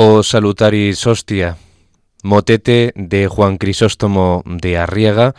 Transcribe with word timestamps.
O 0.00 0.22
salutaris 0.22 1.04
hostia. 1.08 1.56
motete 2.22 2.92
de 2.94 3.26
Juan 3.26 3.58
Crisóstomo 3.58 4.44
de 4.46 4.78
Arriaga, 4.78 5.34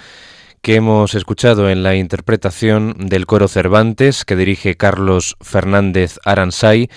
que 0.62 0.76
hemos 0.76 1.16
escuchado 1.16 1.70
en 1.70 1.82
la 1.82 1.96
interpretación 1.96 2.94
del 2.98 3.26
coro 3.26 3.48
Cervantes 3.48 4.26
que 4.26 4.36
dirige 4.36 4.76
Carlos 4.76 5.38
Fernández 5.40 6.20
Aransay 6.26 6.90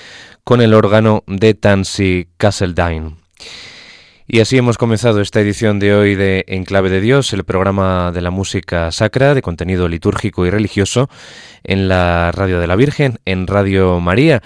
con 0.42 0.60
el 0.60 0.74
órgano 0.74 1.22
de 1.28 1.54
Tansy 1.54 2.26
Castledine. 2.36 3.14
Y 4.28 4.38
así 4.38 4.56
hemos 4.56 4.78
comenzado 4.78 5.20
esta 5.20 5.40
edición 5.40 5.80
de 5.80 5.94
hoy 5.94 6.14
de 6.14 6.44
Enclave 6.46 6.90
de 6.90 7.00
Dios, 7.00 7.32
el 7.32 7.42
programa 7.42 8.12
de 8.12 8.20
la 8.20 8.30
música 8.30 8.92
sacra, 8.92 9.34
de 9.34 9.42
contenido 9.42 9.88
litúrgico 9.88 10.46
y 10.46 10.50
religioso, 10.50 11.10
en 11.64 11.88
la 11.88 12.30
Radio 12.30 12.60
de 12.60 12.68
la 12.68 12.76
Virgen, 12.76 13.18
en 13.24 13.48
Radio 13.48 13.98
María. 13.98 14.40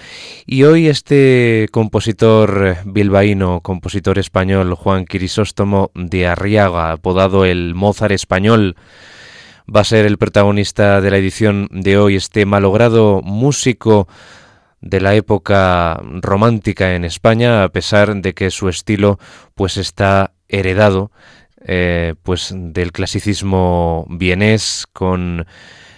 Y 0.47 0.63
hoy 0.63 0.87
este 0.87 1.67
compositor 1.71 2.77
bilbaíno, 2.85 3.61
compositor 3.61 4.17
español, 4.17 4.73
Juan 4.73 5.05
Crisóstomo 5.05 5.91
de 5.93 6.25
Arriaga, 6.25 6.93
apodado 6.93 7.45
el 7.45 7.75
Mozart 7.75 8.13
español, 8.13 8.75
va 9.73 9.81
a 9.81 9.85
ser 9.85 10.07
el 10.07 10.17
protagonista 10.17 11.01
de 11.01 11.11
la 11.11 11.17
edición 11.17 11.67
de 11.71 11.99
hoy, 11.99 12.15
este 12.15 12.47
malogrado 12.47 13.21
músico 13.23 14.07
de 14.81 15.01
la 15.01 15.15
época 15.15 16.01
romántica 16.21 16.95
en 16.95 17.05
España, 17.05 17.63
a 17.63 17.69
pesar 17.69 18.15
de 18.15 18.33
que 18.33 18.51
su 18.51 18.69
estilo 18.69 19.19
pues 19.55 19.77
está 19.77 20.33
heredado 20.47 21.11
eh, 21.65 22.13
pues 22.23 22.53
del 22.55 22.91
clasicismo 22.91 24.05
vienés 24.09 24.85
con 24.93 25.45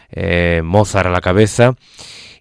eh, 0.10 0.62
Mozart 0.64 1.08
a 1.08 1.12
la 1.12 1.22
cabeza 1.22 1.76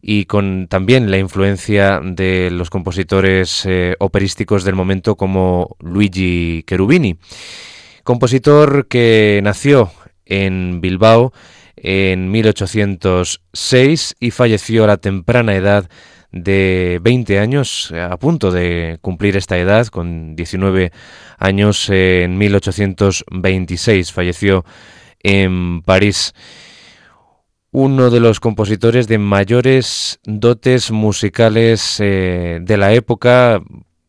y 0.01 0.25
con 0.27 0.69
también 0.69 1.11
la 1.11 1.19
influencia 1.19 2.01
de 2.03 2.51
los 2.51 2.71
compositores 2.71 3.67
eh, 3.67 3.97
operísticos 3.99 4.65
del 4.65 4.77
momento 4.77 5.17
como 5.17 5.77
Luigi 5.81 6.65
Cherubini, 6.67 7.19
compositor 8.05 8.87
que 8.89 9.41
nació 9.43 9.91
en 10.25 10.81
Bilbao 10.81 11.33
en 11.77 12.31
1806 12.31 14.17
y 14.21 14.31
falleció 14.31 14.85
a 14.85 14.89
la 14.89 14.97
temprana 14.99 15.55
edad 15.55 15.91
de 16.33 17.01
20 17.03 17.39
años, 17.39 17.93
a 17.93 18.17
punto 18.19 18.51
de 18.51 18.99
cumplir 19.01 19.37
esta 19.37 19.59
edad, 19.59 19.87
con 19.87 20.37
19 20.37 20.93
años 21.39 21.89
en 21.91 22.37
1826, 22.37 24.13
falleció 24.13 24.65
en 25.21 25.83
París. 25.83 26.35
Uno 27.71 28.11
de 28.11 28.21
los 28.21 28.41
compositores 28.41 29.09
de 29.09 29.19
mayores 29.19 30.21
dotes 30.25 30.91
musicales 30.91 31.99
eh, 32.01 32.61
de 32.63 32.77
la 32.77 32.93
época, 32.93 33.61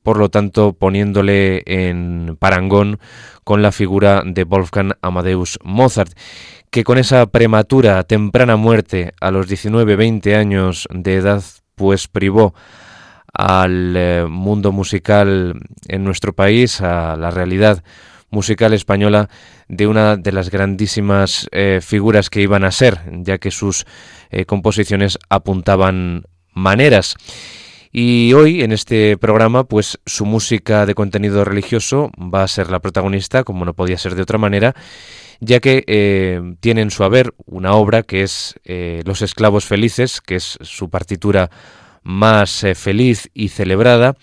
por 0.02 0.18
lo 0.18 0.30
tanto 0.30 0.74
poniéndole 0.74 1.64
en 1.66 2.38
parangón 2.40 3.00
con 3.44 3.62
la 3.62 3.72
figura 3.72 4.24
de 4.26 4.44
Wolfgang 4.44 4.94
Amadeus 5.02 5.60
Mozart, 5.64 6.14
que 6.72 6.84
con 6.84 6.98
esa 6.98 7.26
prematura, 7.26 8.04
temprana 8.04 8.56
muerte 8.56 9.14
a 9.20 9.32
los 9.32 9.50
19-20 9.50 10.36
años 10.36 10.88
de 10.92 11.16
edad 11.16 11.44
pues 11.80 12.10
privó 12.10 12.54
al 13.34 13.94
eh, 13.96 14.26
mundo 14.30 14.74
musical 14.74 15.58
en 15.88 16.04
nuestro 16.04 16.34
país, 16.34 16.82
a 16.82 17.16
la 17.16 17.32
realidad 17.32 17.86
musical 18.32 18.74
española, 18.74 19.30
de 19.70 19.88
una 19.88 20.18
de 20.18 20.34
las 20.34 20.52
grandísimas 20.52 21.48
eh, 21.54 21.80
figuras 21.82 22.30
que 22.30 22.42
iban 22.42 22.66
a 22.66 22.72
ser, 22.72 23.00
ya 23.24 23.38
que 23.38 23.50
sus 23.50 23.86
eh, 24.30 24.44
composiciones 24.44 25.18
apuntaban 25.30 26.24
maneras. 26.52 27.16
Y 27.94 28.34
hoy 28.34 28.62
en 28.62 28.74
este 28.74 29.18
programa, 29.18 29.64
pues 29.64 30.00
su 30.06 30.26
música 30.26 30.86
de 30.86 30.96
contenido 30.96 31.46
religioso 31.46 32.12
va 32.18 32.44
a 32.44 32.48
ser 32.50 32.70
la 32.70 32.82
protagonista, 32.82 33.46
como 33.46 33.64
no 33.64 33.74
podía 33.74 33.98
ser 33.98 34.16
de 34.16 34.24
otra 34.24 34.38
manera, 34.38 34.76
ya 35.40 35.60
que 35.60 35.84
eh, 35.88 36.42
tiene 36.60 36.82
en 36.82 36.92
su 36.92 37.04
haber 37.04 37.34
una 37.46 37.74
obra 37.74 38.04
que 38.04 38.24
es 38.24 38.56
eh, 38.66 39.02
Los 39.06 39.22
esclavos 39.22 39.66
felices, 39.66 40.22
que 40.22 40.36
es 40.36 40.58
su 40.62 40.90
partitura 40.90 41.50
más 42.04 42.64
eh, 42.64 42.76
feliz 42.76 43.30
y 43.34 43.50
celebrada, 43.50 44.16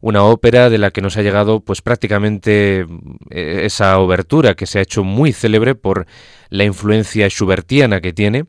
una 0.00 0.22
ópera 0.24 0.70
de 0.70 0.78
la 0.78 0.90
que 0.90 1.00
nos 1.00 1.16
ha 1.16 1.22
llegado 1.22 1.60
pues 1.60 1.82
prácticamente 1.82 2.86
esa 3.30 3.98
obertura 3.98 4.54
que 4.54 4.66
se 4.66 4.78
ha 4.78 4.82
hecho 4.82 5.02
muy 5.02 5.32
célebre 5.32 5.74
por 5.74 6.06
la 6.50 6.64
influencia 6.64 7.28
schubertiana 7.28 8.00
que 8.00 8.12
tiene. 8.12 8.44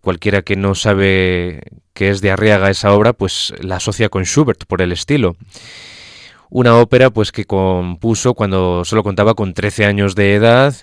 cualquiera 0.00 0.42
que 0.42 0.54
no 0.54 0.76
sabe 0.76 1.60
que 1.92 2.10
es 2.10 2.20
de 2.20 2.30
Arriaga 2.30 2.70
esa 2.70 2.92
obra, 2.92 3.14
pues 3.14 3.52
la 3.60 3.76
asocia 3.76 4.08
con 4.08 4.24
Schubert 4.24 4.64
por 4.66 4.80
el 4.80 4.92
estilo 4.92 5.36
una 6.50 6.76
ópera 6.76 7.10
pues 7.10 7.32
que 7.32 7.44
compuso 7.44 8.34
cuando 8.34 8.84
solo 8.84 9.02
contaba 9.02 9.34
con 9.34 9.54
13 9.54 9.86
años 9.86 10.14
de 10.14 10.34
edad 10.34 10.74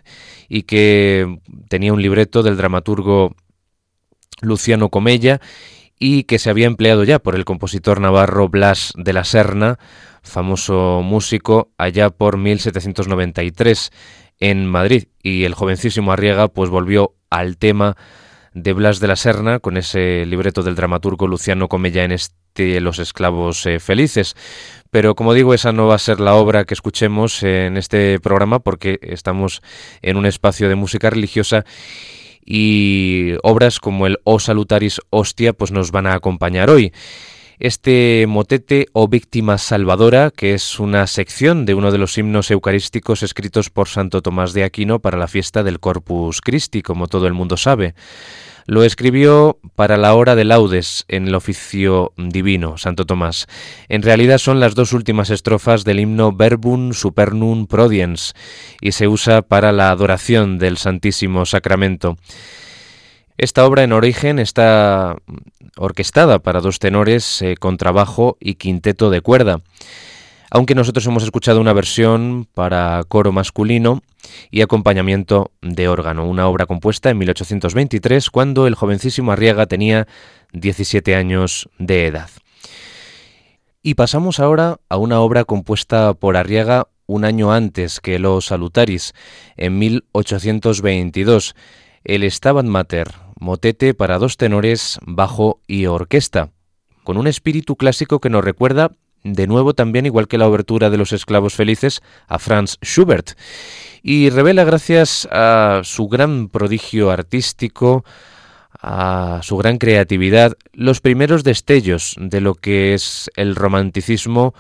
y 0.50 0.64
que 0.64 1.40
tenía 1.70 1.94
un 1.94 2.02
libreto 2.02 2.42
del 2.42 2.58
dramaturgo 2.58 3.36
Luciano 4.42 4.90
Comella 4.90 5.42
y 6.00 6.24
que 6.24 6.40
se 6.40 6.50
había 6.50 6.68
empleado 6.68 7.04
ya 7.04 7.20
por 7.20 7.36
el 7.36 7.46
compositor 7.46 8.00
navarro 8.00 8.50
Blas 8.50 8.94
de 8.96 9.14
la 9.14 9.24
Serna, 9.24 9.80
famoso 10.22 11.02
músico, 11.04 11.72
allá 11.78 12.10
por 12.12 12.38
1793 12.38 13.92
en 14.40 14.66
Madrid. 14.68 15.06
Y 15.24 15.44
el 15.44 15.56
jovencísimo 15.56 16.12
Arriaga 16.12 16.48
pues 16.50 16.70
volvió 16.70 17.16
al 17.30 17.58
tema 17.58 17.98
de 18.58 18.74
Blas 18.74 19.00
de 19.00 19.08
la 19.08 19.16
Serna 19.16 19.60
con 19.60 19.78
ese 19.78 20.26
libreto 20.26 20.64
del 20.64 20.76
dramaturgo 20.76 21.28
Luciano 21.28 21.68
Comella 21.68 22.04
en 22.04 22.12
este 22.12 22.82
Los 22.82 22.98
esclavos 22.98 23.66
eh, 23.68 23.80
felices. 23.80 24.36
Pero 24.90 25.14
como 25.14 25.36
digo, 25.36 25.54
esa 25.54 25.72
no 25.72 25.86
va 25.86 25.96
a 25.96 26.00
ser 26.00 26.20
la 26.20 26.34
obra 26.34 26.66
que 26.66 26.74
escuchemos 26.74 27.44
en 27.44 27.78
este 27.78 28.20
programa 28.20 28.60
porque 28.60 29.00
estamos 29.04 29.62
en 30.02 30.18
un 30.18 30.26
espacio 30.26 30.70
de 30.70 30.76
música 30.76 31.12
religiosa 31.12 31.66
y 32.44 33.34
obras 33.44 33.80
como 33.80 34.08
el 34.08 34.18
O 34.24 34.40
Salutaris 34.40 35.02
Hostia 35.12 35.54
pues 35.54 35.72
nos 35.72 35.92
van 35.92 36.08
a 36.08 36.16
acompañar 36.16 36.72
hoy. 36.72 36.94
Este 37.60 38.26
motete 38.28 38.86
o 38.94 39.08
víctima 39.08 39.58
salvadora, 39.58 40.32
que 40.36 40.54
es 40.54 40.80
una 40.80 41.06
sección 41.08 41.66
de 41.66 41.74
uno 41.74 41.92
de 41.92 41.98
los 41.98 42.18
himnos 42.18 42.50
eucarísticos 42.52 43.24
escritos 43.24 43.70
por 43.70 43.88
Santo 43.88 44.22
Tomás 44.22 44.54
de 44.54 44.64
Aquino 44.64 45.00
para 45.00 45.18
la 45.18 45.28
fiesta 45.28 45.64
del 45.64 45.80
Corpus 45.80 46.42
Christi, 46.42 46.82
como 46.82 47.08
todo 47.08 47.26
el 47.28 47.34
mundo 47.34 47.58
sabe. 47.58 47.96
Lo 48.68 48.84
escribió 48.84 49.60
para 49.76 49.96
la 49.96 50.14
hora 50.14 50.36
de 50.36 50.44
laudes 50.44 51.06
en 51.08 51.30
el 51.30 51.36
oficio 51.36 52.12
divino, 52.18 52.78
Santo 52.78 53.06
Tomás. 53.06 53.48
En 53.88 54.02
realidad 54.02 54.40
son 54.40 54.60
las 54.60 54.76
dos 54.76 54.92
últimas 54.92 55.30
estrofas 55.30 55.86
del 55.86 56.02
himno 56.02 56.34
Verbum 56.34 56.92
Supernum 56.92 57.68
Prodiens 57.68 58.34
y 58.82 58.92
se 58.92 59.08
usa 59.08 59.42
para 59.42 59.72
la 59.72 59.90
adoración 59.90 60.58
del 60.58 60.76
Santísimo 60.76 61.46
Sacramento. 61.46 62.18
Esta 63.38 63.66
obra 63.66 63.84
en 63.84 63.94
origen 63.94 64.38
está 64.38 65.16
orquestada 65.78 66.40
para 66.40 66.60
dos 66.60 66.80
tenores, 66.80 67.42
eh, 67.42 67.56
con 67.56 67.78
trabajo 67.78 68.36
y 68.42 68.56
quinteto 68.56 69.10
de 69.10 69.22
cuerda 69.22 69.62
aunque 70.50 70.76
nosotros 70.76 71.06
hemos 71.06 71.24
escuchado 71.24 71.60
una 71.60 71.74
versión 71.74 72.48
para 72.54 73.04
coro 73.08 73.32
masculino 73.32 74.02
y 74.50 74.62
acompañamiento 74.62 75.52
de 75.62 75.88
órgano, 75.88 76.28
una 76.28 76.48
obra 76.48 76.66
compuesta 76.66 77.10
en 77.10 77.18
1823 77.18 78.30
cuando 78.30 78.68
el 78.68 78.76
jovencísimo 78.76 79.32
Arriaga 79.32 79.66
tenía 79.66 80.08
17 80.54 81.16
años 81.16 81.70
de 81.78 82.08
edad. 82.08 82.30
Y 83.82 83.96
pasamos 83.96 84.40
ahora 84.40 84.80
a 84.90 84.98
una 84.98 85.20
obra 85.20 85.46
compuesta 85.46 86.14
por 86.14 86.38
Arriaga 86.38 86.88
un 87.06 87.24
año 87.24 87.54
antes 87.54 88.02
que 88.02 88.20
Los 88.20 88.48
Salutaris, 88.48 89.14
en 89.56 89.80
1822, 89.80 91.56
el 92.04 92.30
Stabat 92.30 92.66
Mater, 92.66 93.14
motete 93.40 93.94
para 93.94 94.18
dos 94.18 94.36
tenores, 94.36 95.00
bajo 95.06 95.62
y 95.68 95.86
orquesta, 95.86 96.52
con 97.04 97.18
un 97.18 97.28
espíritu 97.28 97.78
clásico 97.78 98.20
que 98.20 98.30
nos 98.30 98.44
recuerda 98.44 98.92
de 99.24 99.48
nuevo 99.48 99.74
también, 99.74 100.06
igual 100.06 100.28
que 100.28 100.38
la 100.38 100.48
obertura 100.48 100.90
de 100.90 100.98
Los 100.98 101.14
Esclavos 101.14 101.54
Felices, 101.54 102.02
a 102.28 102.40
Franz 102.40 102.78
Schubert, 102.84 103.32
y 104.04 104.30
revela 104.30 104.64
gracias 104.64 105.28
a 105.32 105.82
su 105.84 106.08
gran 106.08 106.50
prodigio 106.50 107.12
artístico, 107.12 108.06
a 108.82 109.40
su 109.44 109.58
gran 109.58 109.78
creatividad, 109.78 110.54
los 110.74 111.02
primeros 111.02 111.44
destellos 111.44 112.16
de 112.20 112.42
lo 112.42 112.56
que 112.56 112.94
es 112.94 113.30
el 113.36 113.56
romanticismo, 113.56 114.54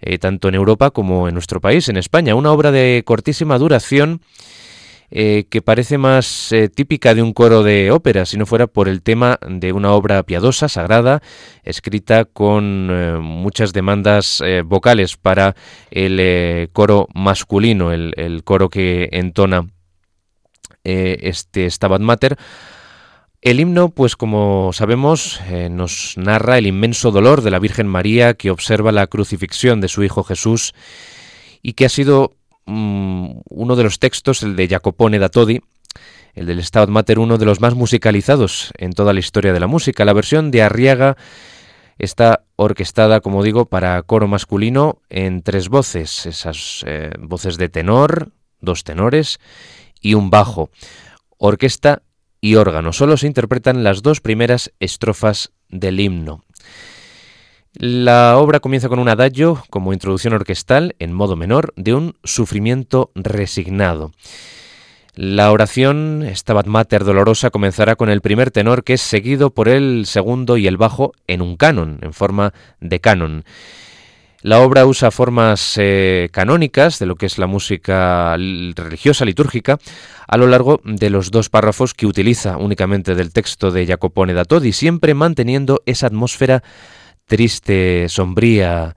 eh, 0.00 0.18
tanto 0.18 0.48
en 0.48 0.54
Europa 0.54 0.90
como 0.90 1.28
en 1.28 1.34
nuestro 1.34 1.60
país, 1.60 1.88
en 1.88 1.96
España. 1.96 2.34
Una 2.34 2.52
obra 2.52 2.70
de 2.70 3.02
cortísima 3.06 3.58
duración 3.58 4.20
eh, 5.16 5.46
que 5.48 5.62
parece 5.62 5.96
más 5.96 6.50
eh, 6.50 6.68
típica 6.68 7.14
de 7.14 7.22
un 7.22 7.32
coro 7.32 7.62
de 7.62 7.92
ópera, 7.92 8.26
si 8.26 8.36
no 8.36 8.46
fuera 8.46 8.66
por 8.66 8.88
el 8.88 9.00
tema 9.00 9.38
de 9.48 9.72
una 9.72 9.92
obra 9.92 10.20
piadosa, 10.24 10.68
sagrada, 10.68 11.22
escrita 11.62 12.24
con 12.24 12.88
eh, 12.90 13.18
muchas 13.20 13.72
demandas 13.72 14.42
vocales 14.64 15.16
para 15.16 15.54
el 15.92 16.68
coro 16.72 17.06
masculino, 17.14 17.92
el, 17.92 18.42
coro 18.42 18.68
que 18.68 19.08
entona 19.12 19.68
este 20.82 21.70
Stabat 21.70 22.00
Mater. 22.00 22.36
El 23.40 23.60
himno, 23.60 23.90
pues 23.90 24.16
como 24.16 24.72
sabemos, 24.72 25.40
nos 25.70 26.14
narra 26.16 26.58
el 26.58 26.66
inmenso 26.66 27.12
dolor 27.12 27.42
de 27.42 27.52
la 27.52 27.60
Virgen 27.60 27.86
María 27.86 28.34
que 28.34 28.50
observa 28.50 28.90
la 28.90 29.06
crucifixión 29.06 29.80
de 29.80 29.86
su 29.86 30.02
Hijo 30.02 30.24
Jesús 30.24 30.74
y 31.62 31.74
que 31.74 31.84
ha 31.84 31.88
sido 31.88 32.32
mm, 32.66 33.40
uno 33.48 33.76
de 33.76 33.82
los 33.82 33.98
textos, 33.98 34.42
el 34.42 34.56
de 34.56 34.68
Jacopone 34.68 35.18
da 35.18 35.28
Todi, 35.28 35.60
el 36.34 36.46
del 36.46 36.62
Stabat 36.62 36.88
Mater, 36.88 37.18
uno 37.18 37.38
de 37.38 37.44
los 37.44 37.60
más 37.60 37.74
musicalizados 37.74 38.72
en 38.76 38.92
toda 38.92 39.12
la 39.12 39.20
historia 39.20 39.52
de 39.52 39.60
la 39.60 39.66
música. 39.66 40.04
La 40.04 40.12
versión 40.12 40.50
de 40.50 40.62
Arriaga 40.62 41.16
está 41.98 42.44
orquestada, 42.56 43.20
como 43.20 43.42
digo, 43.42 43.66
para 43.66 44.02
coro 44.02 44.26
masculino 44.26 45.00
en 45.08 45.42
tres 45.42 45.68
voces, 45.68 46.26
esas 46.26 46.84
eh, 46.86 47.12
voces 47.18 47.56
de 47.56 47.68
tenor, 47.68 48.32
dos 48.60 48.84
tenores 48.84 49.38
y 50.00 50.14
un 50.14 50.30
bajo, 50.30 50.70
orquesta 51.38 52.02
y 52.40 52.56
órgano. 52.56 52.92
Solo 52.92 53.16
se 53.16 53.26
interpretan 53.26 53.84
las 53.84 54.02
dos 54.02 54.20
primeras 54.20 54.72
estrofas 54.80 55.52
del 55.68 56.00
himno. 56.00 56.44
La 57.76 58.38
obra 58.38 58.60
comienza 58.60 58.88
con 58.88 59.00
un 59.00 59.08
adagio 59.08 59.60
como 59.68 59.92
introducción 59.92 60.32
orquestal 60.32 60.94
en 61.00 61.12
modo 61.12 61.34
menor 61.34 61.72
de 61.74 61.92
un 61.92 62.14
sufrimiento 62.22 63.10
resignado. 63.16 64.12
La 65.16 65.50
oración 65.50 66.24
Stabat 66.32 66.66
Mater 66.66 67.02
dolorosa 67.02 67.50
comenzará 67.50 67.96
con 67.96 68.10
el 68.10 68.20
primer 68.20 68.52
tenor 68.52 68.84
que 68.84 68.94
es 68.94 69.00
seguido 69.00 69.50
por 69.50 69.68
el 69.68 70.06
segundo 70.06 70.56
y 70.56 70.68
el 70.68 70.76
bajo 70.76 71.14
en 71.26 71.42
un 71.42 71.56
canon, 71.56 71.98
en 72.02 72.12
forma 72.12 72.52
de 72.80 73.00
canon. 73.00 73.44
La 74.42 74.60
obra 74.60 74.86
usa 74.86 75.10
formas 75.10 75.74
eh, 75.76 76.28
canónicas 76.30 77.00
de 77.00 77.06
lo 77.06 77.16
que 77.16 77.26
es 77.26 77.38
la 77.38 77.46
música 77.48 78.36
religiosa 78.36 79.24
litúrgica 79.24 79.78
a 80.28 80.36
lo 80.36 80.46
largo 80.46 80.80
de 80.84 81.10
los 81.10 81.30
dos 81.32 81.48
párrafos 81.48 81.92
que 81.92 82.06
utiliza 82.06 82.56
únicamente 82.56 83.16
del 83.16 83.32
texto 83.32 83.72
de 83.72 83.86
Jacopone 83.86 84.32
da 84.32 84.44
Todi, 84.44 84.72
siempre 84.72 85.14
manteniendo 85.14 85.82
esa 85.86 86.06
atmósfera 86.06 86.62
triste, 87.26 88.06
sombría, 88.08 88.96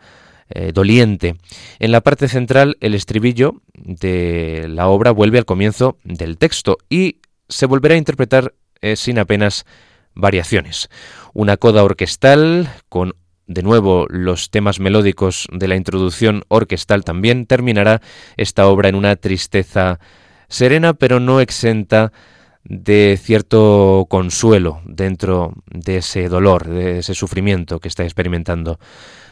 eh, 0.50 0.72
doliente. 0.74 1.36
En 1.80 1.92
la 1.92 2.02
parte 2.02 2.28
central, 2.28 2.78
el 2.80 2.94
estribillo 2.94 3.62
de 3.74 4.68
la 4.70 4.88
obra 4.88 5.12
vuelve 5.12 5.38
al 5.38 5.46
comienzo 5.46 5.98
del 6.04 6.38
texto 6.38 6.78
y 6.90 7.20
se 7.50 7.66
volverá 7.66 7.96
a 7.96 7.98
interpretar 7.98 8.54
eh, 8.82 8.96
sin 8.96 9.20
apenas 9.20 9.66
variaciones. 10.14 10.90
Una 11.34 11.58
coda 11.58 11.84
orquestal 11.84 12.70
con 12.90 13.14
de 13.46 13.64
nuevo 13.64 14.08
los 14.10 14.50
temas 14.52 14.80
melódicos 14.80 15.48
de 15.52 15.68
la 15.68 15.76
introducción 15.76 16.44
orquestal 16.50 17.04
también 17.04 17.46
terminará 17.46 18.02
esta 18.36 18.68
obra 18.68 18.90
en 18.90 18.96
una 18.96 19.16
tristeza 19.16 20.00
serena 20.50 20.94
pero 20.94 21.22
no 21.22 21.40
exenta 21.40 22.12
de 22.70 23.18
cierto 23.22 24.06
consuelo 24.10 24.82
dentro 24.86 25.54
de 25.68 25.98
ese 25.98 26.28
dolor, 26.28 26.68
de 26.68 27.00
ese 27.00 27.14
sufrimiento 27.14 27.80
que 27.80 27.88
está 27.88 28.04
experimentando 28.04 28.80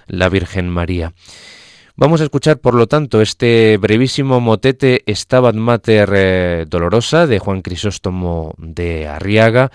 la 0.08 0.30
Virgen 0.30 0.70
María. 0.70 1.14
Vamos 1.98 2.20
a 2.20 2.26
escuchar, 2.26 2.60
por 2.60 2.74
lo 2.74 2.88
tanto, 2.88 3.22
este 3.22 3.78
brevísimo 3.78 4.42
motete 4.42 5.04
Stabat 5.08 5.56
Mater 5.56 6.10
eh, 6.14 6.66
Dolorosa 6.68 7.26
de 7.26 7.40
Juan 7.40 7.62
Crisóstomo 7.62 8.54
de 8.58 9.08
Arriaga, 9.08 9.72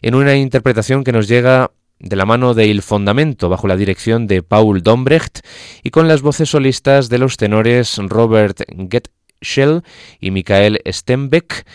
en 0.00 0.14
una 0.14 0.36
interpretación 0.36 1.02
que 1.02 1.10
nos 1.12 1.26
llega 1.26 1.72
de 1.98 2.16
la 2.16 2.24
mano 2.24 2.54
de 2.54 2.66
Il 2.66 2.82
Fondamento, 2.82 3.48
bajo 3.48 3.66
la 3.66 3.76
dirección 3.76 4.26
de 4.26 4.42
Paul 4.42 4.82
Dombrecht, 4.82 5.40
y 5.82 5.90
con 5.90 6.06
las 6.06 6.22
voces 6.22 6.50
solistas 6.50 7.08
de 7.08 7.18
los 7.18 7.36
tenores 7.36 7.98
Robert 7.98 8.62
Getschel 8.88 9.82
y 10.20 10.30
Michael 10.30 10.80
Stenbeck, 10.86 11.66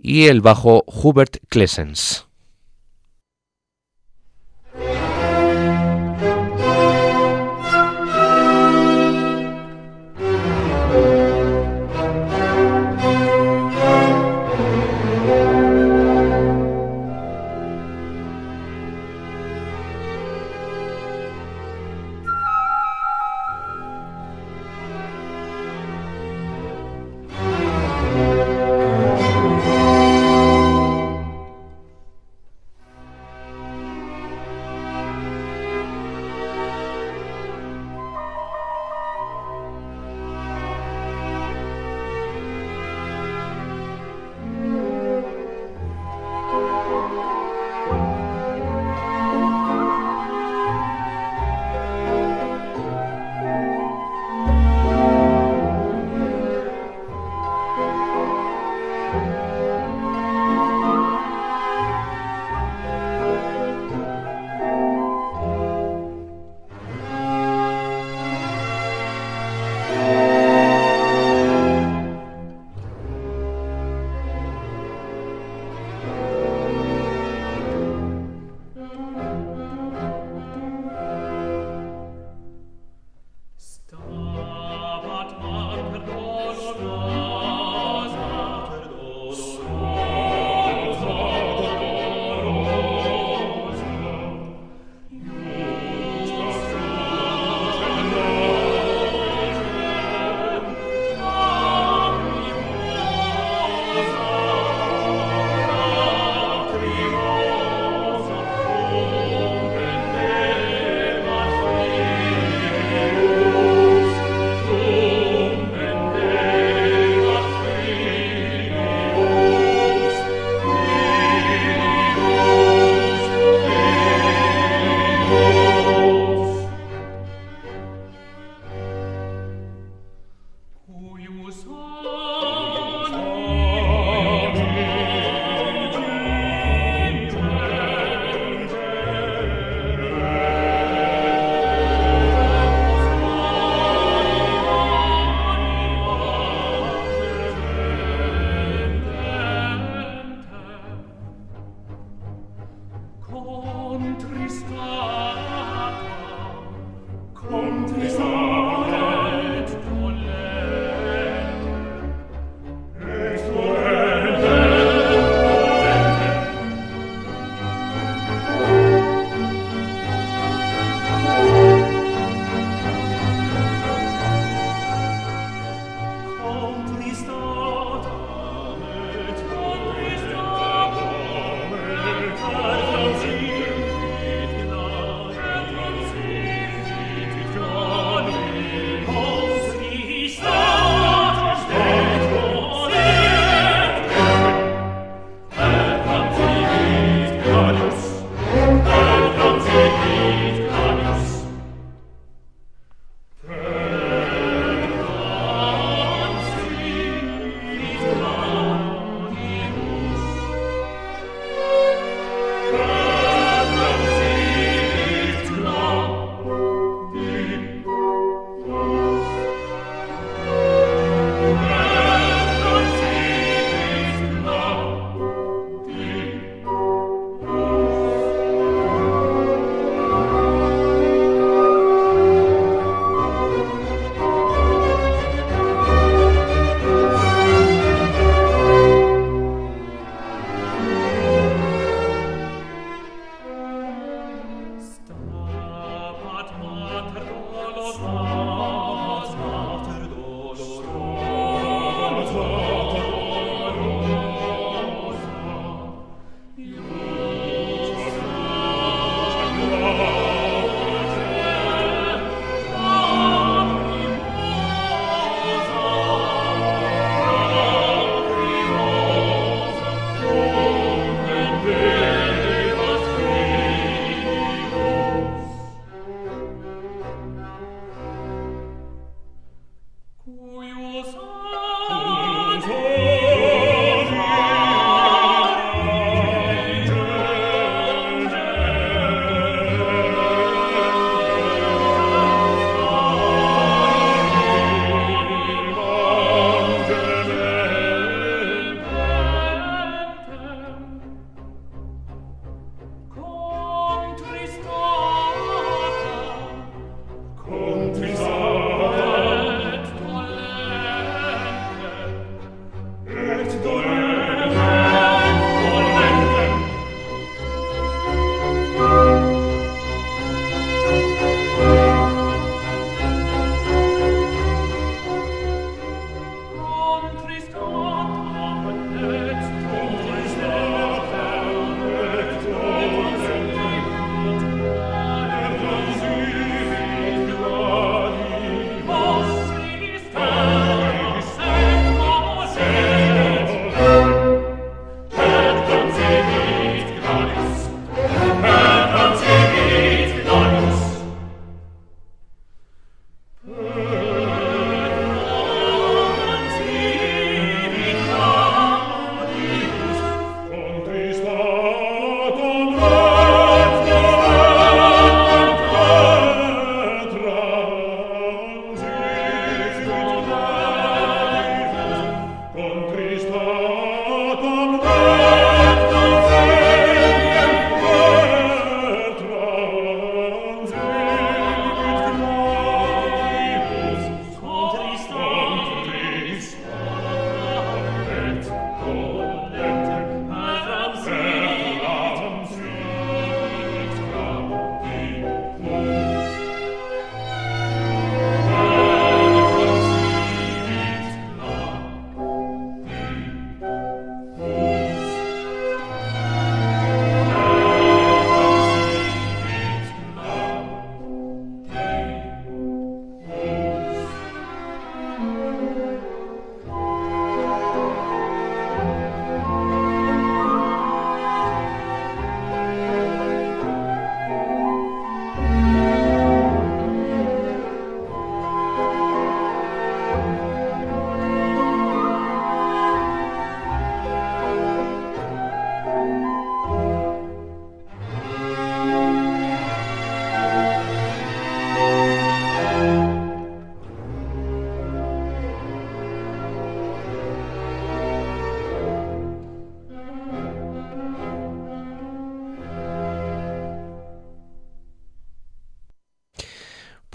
y 0.00 0.26
el 0.26 0.40
bajo 0.40 0.84
Hubert 0.86 1.38
Klessens. 1.48 2.27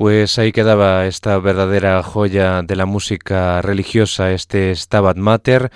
Pues 0.04 0.38
ahí 0.38 0.52
quedaba 0.52 1.06
esta 1.06 1.40
verdadera 1.40 2.04
joya 2.04 2.62
de 2.62 2.76
la 2.76 2.86
música 2.86 3.62
religiosa, 3.62 4.34
este 4.34 4.76
Stabat 4.76 5.16
Mater 5.16 5.72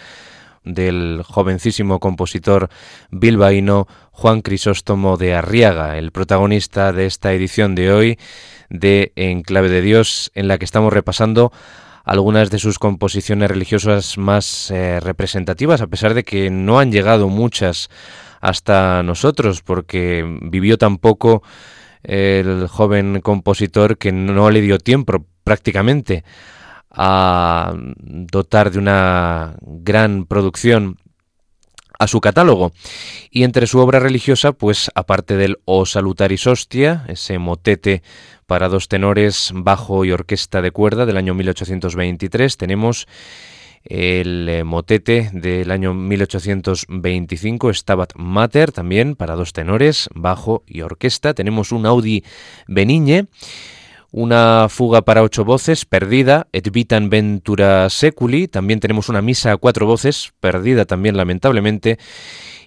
del 0.66 1.24
jovencísimo 1.26 2.02
compositor 2.02 2.68
bilbaíno 3.10 3.88
Juan 4.12 4.42
Crisóstomo 4.42 5.16
de 5.16 5.34
Arriaga, 5.34 5.98
el 5.98 6.12
protagonista 6.12 6.92
de 6.92 7.06
esta 7.06 7.32
edición 7.32 7.74
de 7.74 7.94
hoy 7.94 8.20
de 8.70 9.13
Enclave 9.16 9.70
de 9.70 9.82
Dios, 9.82 10.30
en 10.36 10.50
la 10.50 10.58
que 10.58 10.66
estamos 10.66 10.92
repasando 10.92 11.54
algunas 12.04 12.52
de 12.52 12.60
sus 12.60 12.80
composiciones 12.80 13.50
religiosas 13.50 14.18
más 14.18 14.72
eh, 14.72 15.00
representativas, 15.00 15.80
a 15.80 15.88
pesar 15.88 16.13
de 16.13 16.26
que 16.26 16.50
no 16.50 16.80
han 16.80 16.92
llegado 16.92 17.30
muchas 17.30 17.90
hasta 18.42 19.04
nosotros, 19.04 19.62
porque 19.62 20.26
vivió 20.42 20.78
tan 20.78 20.98
poco 20.98 21.44
el 22.04 22.68
joven 22.68 23.22
compositor 23.22 23.98
que 23.98 24.12
no 24.12 24.50
le 24.50 24.62
dio 24.62 24.78
tiempo 24.80 25.26
prácticamente 25.44 26.24
a 26.92 27.74
dotar 28.00 28.72
de 28.72 28.80
una 28.80 29.56
gran 29.62 30.26
producción 30.26 30.98
a 32.00 32.08
su 32.08 32.22
catálogo. 32.22 32.72
Y 33.32 33.44
entre 33.44 33.68
su 33.68 33.80
obra 33.80 34.00
religiosa, 34.00 34.52
pues 34.52 34.92
aparte 34.96 35.36
del 35.38 35.58
O 35.66 35.86
Salutaris 35.86 36.48
Hostia, 36.48 37.06
ese 37.08 37.40
motete 37.40 38.04
para 38.46 38.70
dos 38.70 38.88
tenores, 38.88 39.52
bajo 39.54 40.06
y 40.06 40.12
orquesta 40.12 40.62
de 40.62 40.72
cuerda 40.72 41.06
del 41.06 41.18
año 41.18 41.34
1823, 41.34 42.58
tenemos 42.58 43.08
el 43.89 44.47
eh, 44.50 44.63
motete 44.63 45.30
del 45.34 45.71
año 45.71 45.93
1825, 45.93 47.73
Stabat 47.73 48.13
Mater, 48.15 48.71
también 48.71 49.15
para 49.15 49.36
dos 49.36 49.54
tenores, 49.54 50.10
bajo 50.13 50.63
y 50.67 50.82
orquesta. 50.82 51.34
Tenemos 51.34 51.71
un 51.71 51.86
Audi 51.86 52.23
Benigne, 52.67 53.28
una 54.12 54.67
fuga 54.69 55.02
para 55.04 55.23
ocho 55.23 55.45
voces, 55.45 55.86
perdida, 55.86 56.47
Et 56.52 56.71
vitam 56.71 57.10
ventura 57.10 57.89
seculi. 57.89 58.47
También 58.47 58.80
tenemos 58.80 59.10
una 59.10 59.21
misa 59.21 59.52
a 59.52 59.58
cuatro 59.58 59.86
voces, 59.86 60.34
perdida 60.39 60.86
también 60.86 61.17
lamentablemente. 61.17 61.97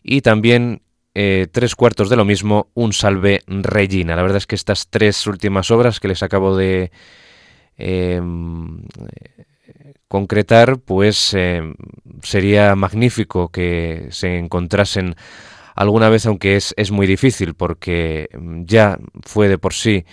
Y 0.02 0.22
también 0.22 0.82
eh, 1.14 1.48
tres 1.50 1.74
cuartos 1.74 2.08
de 2.08 2.16
lo 2.16 2.24
mismo, 2.24 2.70
un 2.74 2.92
salve 2.92 3.42
Regina. 3.46 4.16
La 4.16 4.22
verdad 4.22 4.38
es 4.38 4.46
que 4.46 4.54
estas 4.54 4.88
tres 4.88 5.26
últimas 5.26 5.70
obras 5.70 5.98
que 5.98 6.08
les 6.08 6.22
acabo 6.22 6.56
de 6.56 6.92
em, 7.76 8.82
concretar, 10.10 10.80
pues 10.80 11.34
eh, 11.34 11.62
sería 12.24 12.74
magnífico 12.74 13.48
que 13.48 14.08
se 14.10 14.38
encontrasen 14.38 15.14
alguna 15.76 16.08
vez, 16.08 16.26
aunque 16.26 16.56
es, 16.56 16.74
es 16.76 16.90
muy 16.90 17.06
difícil, 17.06 17.54
porque 17.54 18.28
ya 18.66 18.98
fue 19.22 19.48
de 19.48 19.56
por 19.56 19.72
sí 19.72 20.04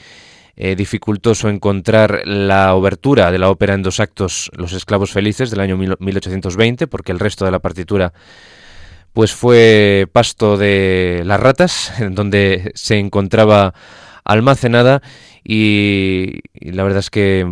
eh, 0.55 0.75
dificultoso 0.75 1.49
encontrar 1.49 2.21
la 2.25 2.75
obertura 2.75 3.31
de 3.31 3.39
la 3.39 3.49
ópera 3.49 3.73
en 3.73 3.81
dos 3.81 3.99
actos, 3.99 4.51
Los 4.53 4.73
esclavos 4.73 5.09
felices, 5.11 5.49
del 5.49 5.61
año 5.61 5.77
1820, 5.77 6.85
porque 6.85 7.11
el 7.11 7.19
resto 7.19 7.45
de 7.45 7.51
la 7.51 7.59
partitura 7.59 8.13
pues 9.13 9.33
fue 9.33 10.07
pasto 10.11 10.57
de 10.57 11.23
las 11.25 11.39
ratas, 11.39 11.91
en 11.99 12.13
donde 12.13 12.71
se 12.75 12.99
encontraba 12.99 13.73
almacenada 14.27 15.01
y, 15.43 16.41
la 16.53 16.83
verdad 16.83 16.99
es 16.99 17.09
que 17.09 17.47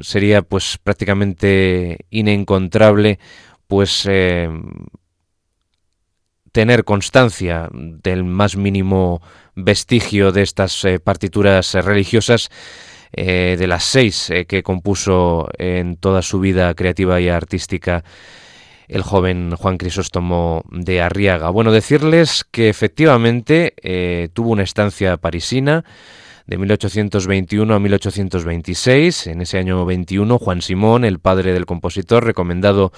sería 0.00 0.40
pues 0.42 0.78
prácticamente 0.82 2.06
inencontrable 2.10 3.18
pues 3.66 4.06
eh, 4.08 4.48
tener 6.52 6.84
constancia 6.84 7.68
del 7.72 8.24
más 8.24 8.56
mínimo 8.56 9.20
vestigio 9.54 10.32
de 10.32 10.42
estas 10.42 10.82
eh, 10.86 10.98
partituras 10.98 11.74
religiosas 11.74 12.48
eh, 13.12 13.56
de 13.58 13.66
las 13.66 13.84
seis 13.84 14.32
que 14.48 14.62
compuso 14.62 15.48
en 15.58 15.96
toda 15.96 16.22
su 16.22 16.40
vida 16.40 16.72
creativa 16.74 17.20
y 17.20 17.28
artística 17.28 18.02
el 18.88 19.02
joven 19.02 19.54
Juan 19.56 19.78
Crisóstomo 19.78 20.64
de 20.70 21.00
Arriaga. 21.00 21.50
Bueno, 21.50 21.72
decirles 21.72 22.44
que 22.50 22.68
efectivamente 22.68 24.30
tuvo 24.32 24.50
una 24.50 24.62
estancia 24.62 25.16
parisina, 25.16 25.84
de 26.46 26.58
1821 26.58 27.74
a 27.74 27.80
1826. 27.80 29.26
En 29.26 29.40
ese 29.40 29.58
año 29.58 29.84
21, 29.84 30.38
Juan 30.38 30.62
Simón, 30.62 31.04
el 31.04 31.18
padre 31.18 31.52
del 31.52 31.66
compositor, 31.66 32.24
recomendado 32.24 32.92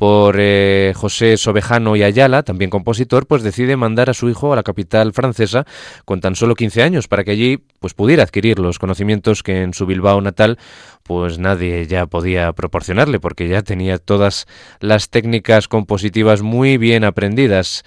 por 0.00 0.36
eh, 0.38 0.94
José 0.96 1.36
Sobejano 1.36 1.94
y 1.94 2.02
Ayala, 2.02 2.42
también 2.42 2.70
compositor, 2.70 3.26
pues 3.26 3.42
decide 3.42 3.76
mandar 3.76 4.08
a 4.08 4.14
su 4.14 4.30
hijo 4.30 4.50
a 4.50 4.56
la 4.56 4.62
capital 4.62 5.12
francesa 5.12 5.66
con 6.06 6.22
tan 6.22 6.36
solo 6.36 6.54
15 6.54 6.82
años 6.82 7.06
para 7.06 7.22
que 7.22 7.32
allí 7.32 7.58
pues 7.80 7.92
pudiera 7.92 8.22
adquirir 8.22 8.60
los 8.60 8.78
conocimientos 8.78 9.42
que 9.42 9.60
en 9.60 9.74
su 9.74 9.84
Bilbao 9.84 10.22
natal 10.22 10.56
pues 11.02 11.38
nadie 11.38 11.86
ya 11.86 12.06
podía 12.06 12.50
proporcionarle 12.54 13.20
porque 13.20 13.46
ya 13.46 13.60
tenía 13.60 13.98
todas 13.98 14.46
las 14.80 15.10
técnicas 15.10 15.68
compositivas 15.68 16.40
muy 16.40 16.78
bien 16.78 17.04
aprendidas. 17.04 17.82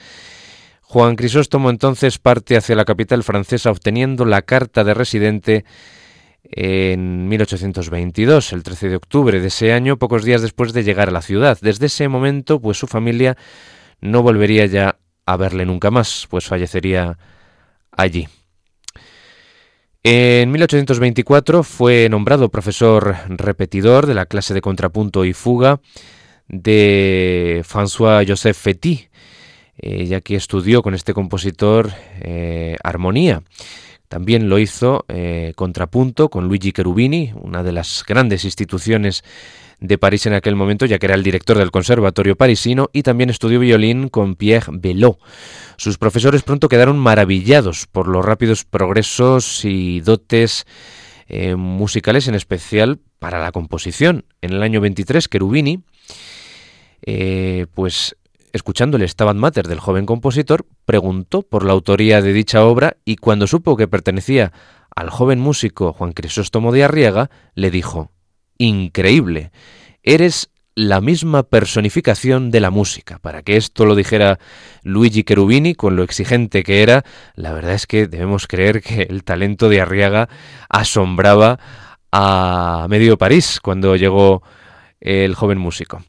Juan 0.82 1.16
Crisóstomo 1.16 1.72
entonces 1.72 2.20
parte 2.20 2.58
hacia 2.58 2.76
la 2.76 2.86
capital 2.86 3.24
francesa 3.24 3.72
obteniendo 3.72 4.26
la 4.26 4.44
carta 4.44 4.84
de 4.84 4.94
residente 4.94 5.66
en 6.44 7.28
1822, 7.30 8.54
el 8.54 8.64
13 8.64 8.90
de 8.90 8.96
octubre 8.96 9.40
de 9.40 9.48
ese 9.48 9.74
año, 9.74 9.98
pocos 9.98 10.24
días 10.24 10.42
después 10.42 10.74
de 10.74 10.84
llegar 10.84 11.10
a 11.10 11.12
la 11.12 11.22
ciudad. 11.22 11.58
Desde 11.62 11.86
ese 11.86 12.08
momento, 12.08 12.60
pues 12.60 12.78
su 12.78 12.88
familia 12.88 13.38
no 14.02 14.22
volvería 14.22 14.66
ya 14.66 14.98
a 15.26 15.38
verle 15.38 15.66
nunca 15.66 15.90
más, 15.90 16.28
pues 16.30 16.46
fallecería 16.46 17.18
allí. 17.92 18.28
En 20.04 20.52
1824 20.52 21.64
fue 21.64 22.10
nombrado 22.10 22.50
profesor 22.50 23.16
repetidor 23.30 24.06
de 24.06 24.14
la 24.14 24.26
clase 24.26 24.54
de 24.54 24.60
contrapunto 24.60 25.24
y 25.24 25.32
fuga 25.32 25.80
de 26.50 27.64
François 27.66 28.26
Joseph 28.28 28.58
Feti, 28.58 29.08
eh, 29.78 30.06
ya 30.06 30.20
que 30.20 30.36
estudió 30.36 30.84
con 30.84 30.94
este 30.94 31.14
compositor 31.14 31.92
eh, 32.20 32.76
armonía. 32.84 33.44
También 34.08 34.50
lo 34.50 34.60
hizo 34.60 35.06
eh, 35.08 35.54
contrapunto 35.56 36.30
con 36.30 36.48
Luigi 36.48 36.72
Cherubini, 36.72 37.34
una 37.36 37.64
de 37.64 37.72
las 37.72 38.04
grandes 38.08 38.46
instituciones 38.46 39.24
de 39.80 39.98
París 39.98 40.26
en 40.26 40.34
aquel 40.34 40.56
momento, 40.56 40.86
ya 40.86 41.00
que 41.00 41.08
era 41.08 41.16
el 41.16 41.24
director 41.24 41.58
del 41.58 41.72
Conservatorio 41.72 42.36
Parisino, 42.36 42.90
y 42.94 43.04
también 43.04 43.30
estudió 43.30 43.60
violín 43.60 44.10
con 44.10 44.36
Pierre 44.36 44.72
Belot. 44.72 45.20
Sus 45.78 45.98
profesores 45.98 46.44
pronto 46.44 46.70
quedaron 46.70 47.00
maravillados 47.00 47.88
por 47.88 48.08
los 48.08 48.24
rápidos 48.24 48.66
progresos 48.66 49.66
y 49.66 50.00
dotes 50.02 50.66
musicales, 51.58 52.28
en 52.28 52.36
especial 52.36 53.00
para 53.18 53.42
la 53.42 53.52
composición. 53.52 54.26
En 54.42 54.54
el 54.54 54.62
año 54.62 54.80
23, 54.80 55.28
Cherubini 55.28 55.84
pues 57.74 58.16
escuchando 58.54 58.98
el 58.98 59.10
Stabat 59.10 59.36
Mater 59.36 59.68
del 59.68 59.80
joven 59.80 60.06
compositor, 60.06 60.66
preguntó 60.86 61.42
por 61.42 61.66
la 61.66 61.74
autoría 61.74 62.22
de 62.22 62.32
dicha 62.32 62.64
obra 62.64 62.98
y 63.04 63.18
cuando 63.18 63.48
supo 63.48 63.76
que 63.76 63.88
pertenecía 63.88 64.54
al 64.96 65.10
joven 65.10 65.40
músico 65.40 65.92
Juan 65.92 66.14
Crisóstomo 66.14 66.72
de 66.72 66.84
Arriaga, 66.84 67.30
le 67.56 67.72
dijo, 67.72 68.12
Increíble, 68.60 69.52
eres 70.04 70.52
la 70.76 71.02
misma 71.02 71.44
personificación 71.44 72.52
de 72.52 72.60
la 72.60 72.70
música. 72.70 73.20
Para 73.20 73.42
que 73.42 73.58
esto 73.58 73.86
lo 73.86 73.96
dijera 73.96 74.40
Luigi 74.84 75.24
Cherubini, 75.24 75.76
con 75.76 75.96
lo 75.96 76.04
exigente 76.04 76.64
que 76.64 76.84
era, 76.84 77.04
la 77.36 77.54
verdad 77.54 77.74
es 77.74 77.88
que 77.88 78.08
debemos 78.08 78.48
creer 78.48 78.82
que 78.82 79.04
el 79.04 79.24
talento 79.24 79.70
de 79.70 79.82
Arriaga 79.82 80.30
asombraba 80.70 81.60
a 82.12 82.86
medio 82.90 83.18
París 83.18 83.60
cuando 83.62 83.96
llegó 83.96 84.44
el 85.00 85.36
joven 85.36 85.58
músico. 85.58 86.04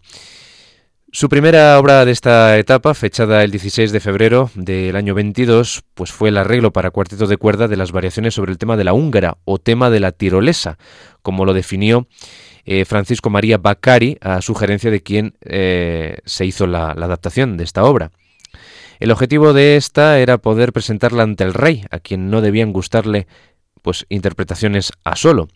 Su 1.16 1.28
primera 1.28 1.78
obra 1.78 2.04
de 2.04 2.10
esta 2.10 2.58
etapa, 2.58 2.92
fechada 2.92 3.44
el 3.44 3.52
16 3.52 3.92
de 3.92 4.00
febrero 4.00 4.50
del 4.56 4.96
año 4.96 5.14
22, 5.14 5.84
pues 5.94 6.10
fue 6.10 6.30
el 6.30 6.36
arreglo 6.36 6.72
para 6.72 6.90
cuarteto 6.90 7.28
de 7.28 7.36
cuerda 7.36 7.68
de 7.68 7.76
las 7.76 7.92
variaciones 7.92 8.34
sobre 8.34 8.50
el 8.50 8.58
tema 8.58 8.76
de 8.76 8.82
la 8.82 8.94
húngara 8.94 9.38
o 9.44 9.58
tema 9.58 9.90
de 9.90 10.00
la 10.00 10.10
tirolesa, 10.10 10.76
como 11.22 11.44
lo 11.44 11.54
definió 11.54 12.08
eh, 12.64 12.84
Francisco 12.84 13.30
María 13.30 13.58
Baccari 13.58 14.18
a 14.22 14.42
sugerencia 14.42 14.90
de 14.90 15.04
quien 15.04 15.36
eh, 15.42 16.18
se 16.24 16.46
hizo 16.46 16.66
la, 16.66 16.96
la 16.96 17.06
adaptación 17.06 17.56
de 17.56 17.62
esta 17.62 17.84
obra. 17.84 18.10
El 18.98 19.12
objetivo 19.12 19.52
de 19.52 19.76
esta 19.76 20.18
era 20.18 20.38
poder 20.38 20.72
presentarla 20.72 21.22
ante 21.22 21.44
el 21.44 21.54
rey, 21.54 21.84
a 21.92 22.00
quien 22.00 22.28
no 22.28 22.40
debían 22.40 22.72
gustarle 22.72 23.28
pues 23.82 24.04
interpretaciones 24.08 24.90
a 25.04 25.14
solo. 25.14 25.46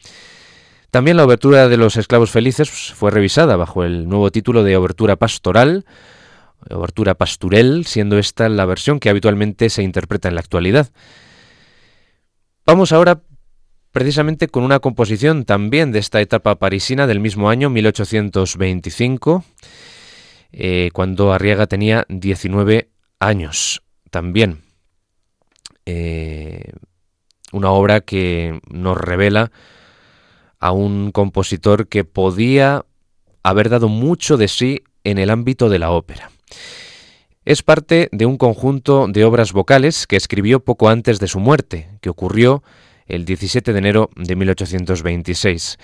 También 0.91 1.19
la 1.19 1.25
obertura 1.25 1.69
de 1.69 1.77
los 1.77 1.97
esclavos 1.97 2.31
felices 2.31 2.71
fue 2.71 3.11
revisada 3.11 3.57
bajo 3.57 3.85
el 3.85 4.09
nuevo 4.09 4.31
título 4.31 4.63
de 4.63 4.77
Obertura 4.77 5.17
Pastoral, 5.17 5.85
Obertura 6.71 7.15
Pasturel, 7.15 7.85
siendo 7.85 8.19
esta 8.19 8.49
la 8.49 8.65
versión 8.65 8.99
que 8.99 9.11
habitualmente 9.11 9.69
se 9.69 9.83
interpreta 9.83 10.29
en 10.29 10.35
la 10.35 10.41
actualidad. 10.41 10.91
Vamos 12.65 12.93
ahora 12.93 13.21
precisamente 13.93 14.49
con 14.49 14.63
una 14.63 14.81
composición 14.81 15.45
también 15.45 15.93
de 15.93 15.99
esta 15.99 16.21
etapa 16.21 16.55
parisina 16.55 17.07
del 17.07 17.21
mismo 17.21 17.51
año, 17.51 17.69
1825, 17.69 19.45
eh, 20.53 20.91
cuando 20.95 21.33
Arriaga 21.33 21.67
tenía 21.67 22.07
19 22.09 22.89
años 23.21 23.83
también. 24.11 24.63
Eh, 25.85 26.73
una 27.53 27.71
obra 27.71 28.01
que 28.01 28.61
nos 28.69 28.97
revela 28.97 29.51
a 30.61 30.73
un 30.73 31.13
compositor 31.13 31.89
que 31.89 32.05
podía 32.05 32.85
haber 33.43 33.69
dado 33.69 33.89
mucho 33.89 34.37
de 34.37 34.49
sí 34.49 34.83
en 35.05 35.19
el 35.19 35.31
ámbito 35.31 35.69
de 35.69 35.79
la 35.79 35.91
ópera. 35.91 36.31
Es 37.45 37.63
parte 37.63 38.09
de 38.13 38.27
un 38.27 38.37
conjunto 38.37 39.07
de 39.09 39.25
obras 39.25 39.53
vocales 39.53 40.07
que 40.07 40.17
escribió 40.17 40.61
poco 40.61 40.91
antes 40.91 41.19
de 41.19 41.29
su 41.29 41.41
muerte, 41.41 41.89
que 42.03 42.11
ocurrió 42.11 42.63
el 43.07 43.25
17 43.25 43.73
de 43.73 43.79
enero 43.79 44.11
de 44.17 44.37
1826. 44.37 45.79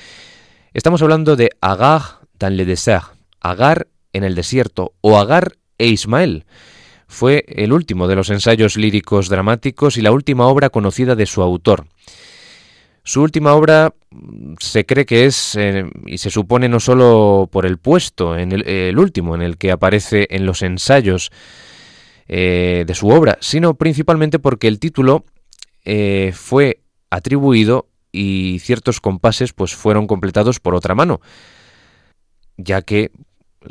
Estamos 0.74 1.00
hablando 1.00 1.36
de 1.36 1.50
Agar 1.60 2.20
dans 2.38 2.54
le 2.54 2.66
désert, 2.66 3.14
Agar 3.40 3.86
en 4.12 4.24
el 4.24 4.34
desierto 4.34 4.92
o 5.00 5.18
Agar 5.18 5.56
e 5.78 5.86
Ismael. 5.86 6.44
Fue 7.06 7.44
el 7.48 7.72
último 7.72 8.08
de 8.08 8.16
los 8.16 8.30
ensayos 8.30 8.76
líricos 8.76 9.28
dramáticos 9.28 9.96
y 9.96 10.02
la 10.02 10.12
última 10.12 10.46
obra 10.46 10.70
conocida 10.70 11.14
de 11.14 11.26
su 11.26 11.42
autor. 11.42 11.86
Su 13.06 13.20
última 13.20 13.52
obra 13.52 13.94
mm, 14.10 14.54
se 14.58 14.86
cree 14.86 15.04
que 15.04 15.26
es, 15.26 15.54
eh, 15.56 15.84
y 16.06 16.18
se 16.18 16.30
supone 16.30 16.70
no 16.70 16.80
solo 16.80 17.48
por 17.52 17.66
el 17.66 17.76
puesto, 17.76 18.36
en 18.36 18.52
el, 18.52 18.98
último 18.98 19.34
en 19.34 19.42
el 19.42 19.58
que 19.58 19.70
aparece 19.70 20.26
en 20.30 20.46
los 20.46 20.62
ensayos 20.62 21.30
eh, 22.28 22.84
de 22.86 22.94
su 22.94 23.08
obra, 23.08 23.36
sino 23.40 23.74
principalmente 23.74 24.38
porque 24.38 24.68
el 24.68 24.78
título 24.78 25.26
eh, 25.84 26.32
fue 26.34 26.80
atribuido 27.10 27.88
y 28.10 28.58
ciertos 28.60 29.00
compases 29.00 29.52
pues 29.52 29.74
fueron 29.74 30.06
completados 30.06 30.58
por 30.58 30.74
otra 30.74 30.94
mano, 30.94 31.20
ya 32.56 32.80
que 32.80 33.12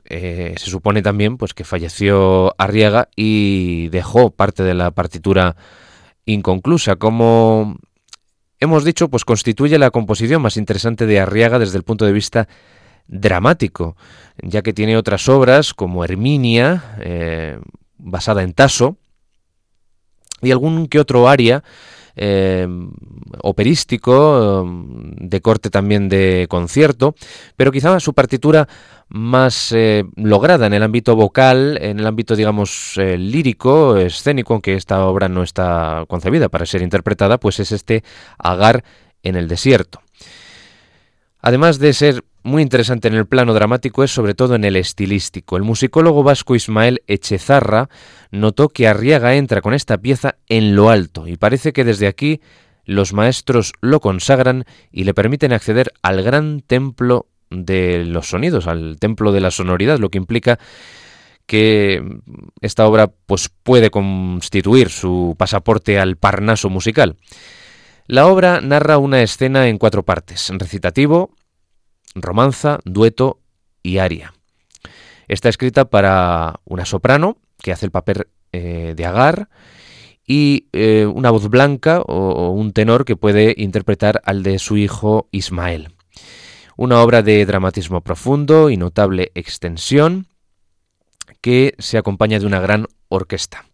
se 0.06 0.58
supone 0.58 1.04
también 1.04 1.38
pues 1.38 1.54
que 1.54 1.63
falleció 1.63 2.56
Arriaga 2.58 3.10
y 3.15 3.89
dejó 3.89 4.32
parte 4.32 4.63
de 4.63 4.74
la 4.74 4.89
partitura 4.89 5.56
inconclusa, 6.26 6.96
como 6.96 7.78
hemos 8.60 8.84
dicho, 8.84 9.10
pues 9.10 9.26
constituye 9.26 9.78
la 9.78 9.92
composición 9.92 10.42
más 10.42 10.58
interesante 10.58 11.06
de 11.06 11.20
Arriaga 11.20 11.60
desde 11.60 11.78
el 11.78 11.84
punto 11.84 12.06
de 12.06 12.13
vista 12.13 12.48
dramático, 13.08 13.96
ya 14.42 14.62
que 14.62 14.74
tiene 14.74 14.98
otras 14.98 15.28
obras 15.30 15.74
como 15.74 16.04
Herminia, 16.04 16.96
eh, 17.00 17.60
basada 17.98 18.44
en 18.44 18.54
Tasso, 18.54 18.98
y 20.42 20.52
algún 20.52 20.88
que 20.88 21.00
otro 21.00 21.28
aria 21.28 21.63
eh, 22.15 22.67
operístico, 23.41 24.65
de 25.17 25.41
corte 25.41 25.69
también 25.69 26.10
de 26.10 26.47
concierto, 26.49 27.15
pero 27.56 27.71
quizá 27.71 27.99
su 27.99 28.13
partitura 28.13 28.67
más 29.10 29.71
eh, 29.71 30.06
lograda 30.15 30.65
en 30.65 30.73
el 30.73 30.84
ámbito 30.84 31.15
vocal, 31.15 31.78
en 31.82 31.99
el 31.99 32.08
ámbito, 32.08 32.36
digamos, 32.36 32.97
eh, 32.97 33.17
lírico, 33.17 33.97
escénico, 33.97 34.54
aunque 34.54 34.76
esta 34.76 35.06
obra 35.06 35.30
no 35.30 35.43
está 35.43 36.06
concebida 36.08 36.49
para 36.49 36.65
ser 36.65 36.82
interpretada, 36.82 37.38
pues 37.39 37.60
es 37.60 37.71
este 37.71 38.04
Agar 38.38 38.84
en 39.21 39.36
el 39.36 39.47
desierto. 39.47 40.02
Además 41.41 41.78
de 41.78 41.93
ser 41.93 42.23
muy 42.44 42.62
interesante 42.62 43.08
en 43.08 43.16
el 43.16 43.26
plano 43.26 43.54
dramático, 43.54 44.04
es 44.04 44.12
sobre 44.12 44.34
todo 44.34 44.56
en 44.56 44.66
el 44.66 44.76
estilístico. 44.76 45.58
El 45.58 45.64
musicólogo 45.64 46.24
vasco 46.24 46.56
Ismael 46.56 47.02
Echezarra 47.08 47.90
notó 48.32 48.70
que 48.70 48.88
Arriaga 48.88 49.36
entra 49.36 49.62
con 49.62 49.74
esta 49.74 49.98
pieza 49.98 50.36
en 50.48 50.76
lo 50.76 50.90
alto 50.90 51.28
y 51.28 51.38
parece 51.38 51.74
que 51.74 51.84
desde 51.84 52.08
aquí 52.08 52.42
los 52.86 53.14
maestros 53.14 53.74
lo 53.82 54.00
consagran 54.00 54.66
y 54.92 55.06
le 55.06 55.14
permiten 55.14 55.54
acceder 55.54 55.94
al 56.02 56.22
gran 56.22 56.62
templo 56.62 57.28
de 57.50 58.04
los 58.06 58.28
sonidos, 58.28 58.68
al 58.68 58.98
templo 59.00 59.32
de 59.32 59.42
la 59.42 59.52
sonoridad, 59.52 60.00
lo 60.00 60.10
que 60.10 60.18
implica 60.18 60.60
que 61.46 62.04
esta 62.62 62.88
obra 62.88 63.12
pues, 63.26 63.50
puede 63.64 63.90
constituir 63.90 64.90
su 64.90 65.36
pasaporte 65.38 66.00
al 66.00 66.18
parnaso 66.18 66.70
musical. 66.70 67.18
La 68.08 68.28
obra 68.28 68.60
narra 68.60 68.98
una 68.98 69.22
escena 69.22 69.68
en 69.68 69.78
cuatro 69.78 70.04
partes, 70.04 70.52
recitativo, 70.58 71.32
romanza, 72.15 72.80
dueto 72.86 73.39
y 73.82 73.97
aria. 73.97 74.34
Está 75.28 75.49
escrita 75.49 75.86
para 75.86 76.60
una 76.65 76.86
soprano, 76.86 77.38
que 77.62 77.71
hace 77.71 77.86
el 77.86 77.91
papel 77.91 78.28
eh, 78.52 78.93
de 78.95 79.06
Agar, 79.06 79.49
y 80.26 80.67
eh, 80.73 81.06
una 81.06 81.32
voz 81.32 81.49
blanca 81.49 82.02
o, 82.02 82.52
un 82.52 82.71
tenor 82.71 83.06
que 83.06 83.15
puede 83.15 83.54
interpretar 83.58 84.21
al 84.26 84.43
de 84.43 84.60
su 84.60 84.78
hijo 84.78 85.28
Ismael. 85.32 85.89
Una 86.78 87.02
obra 87.02 87.21
de 87.21 87.45
dramatismo 87.45 88.02
profundo 88.02 88.69
y 88.69 88.78
notable 88.78 89.32
extensión 89.36 90.28
que 91.41 91.76
se 91.78 91.97
acompaña 91.97 92.39
de 92.39 92.45
una 92.45 92.60
gran 92.60 92.88
orquesta. 93.10 93.65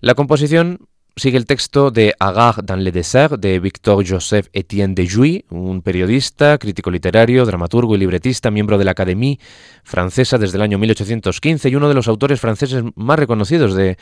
La 0.00 0.14
composición 0.14 0.88
sigue 1.18 1.36
el 1.36 1.46
texto 1.46 1.90
de 1.90 2.14
Agar 2.18 2.62
dans 2.62 2.76
le 2.76 2.92
désert 2.92 3.38
de 3.38 3.58
Victor 3.58 4.04
Joseph 4.06 4.48
Etienne 4.52 4.94
de 4.94 5.06
Jouy, 5.06 5.44
un 5.50 5.82
periodista, 5.82 6.58
crítico 6.58 6.90
literario, 6.90 7.44
dramaturgo 7.44 7.94
y 7.94 7.98
libretista, 7.98 8.50
miembro 8.50 8.78
de 8.78 8.84
la 8.84 8.92
Académie 8.92 9.38
francesa 9.84 10.38
desde 10.38 10.56
el 10.56 10.62
año 10.62 10.78
1815 10.78 11.68
y 11.68 11.74
uno 11.74 11.88
de 11.88 11.94
los 11.94 12.08
autores 12.08 12.40
franceses 12.40 12.82
más 12.94 13.18
reconocidos 13.18 13.74
de, 13.74 13.96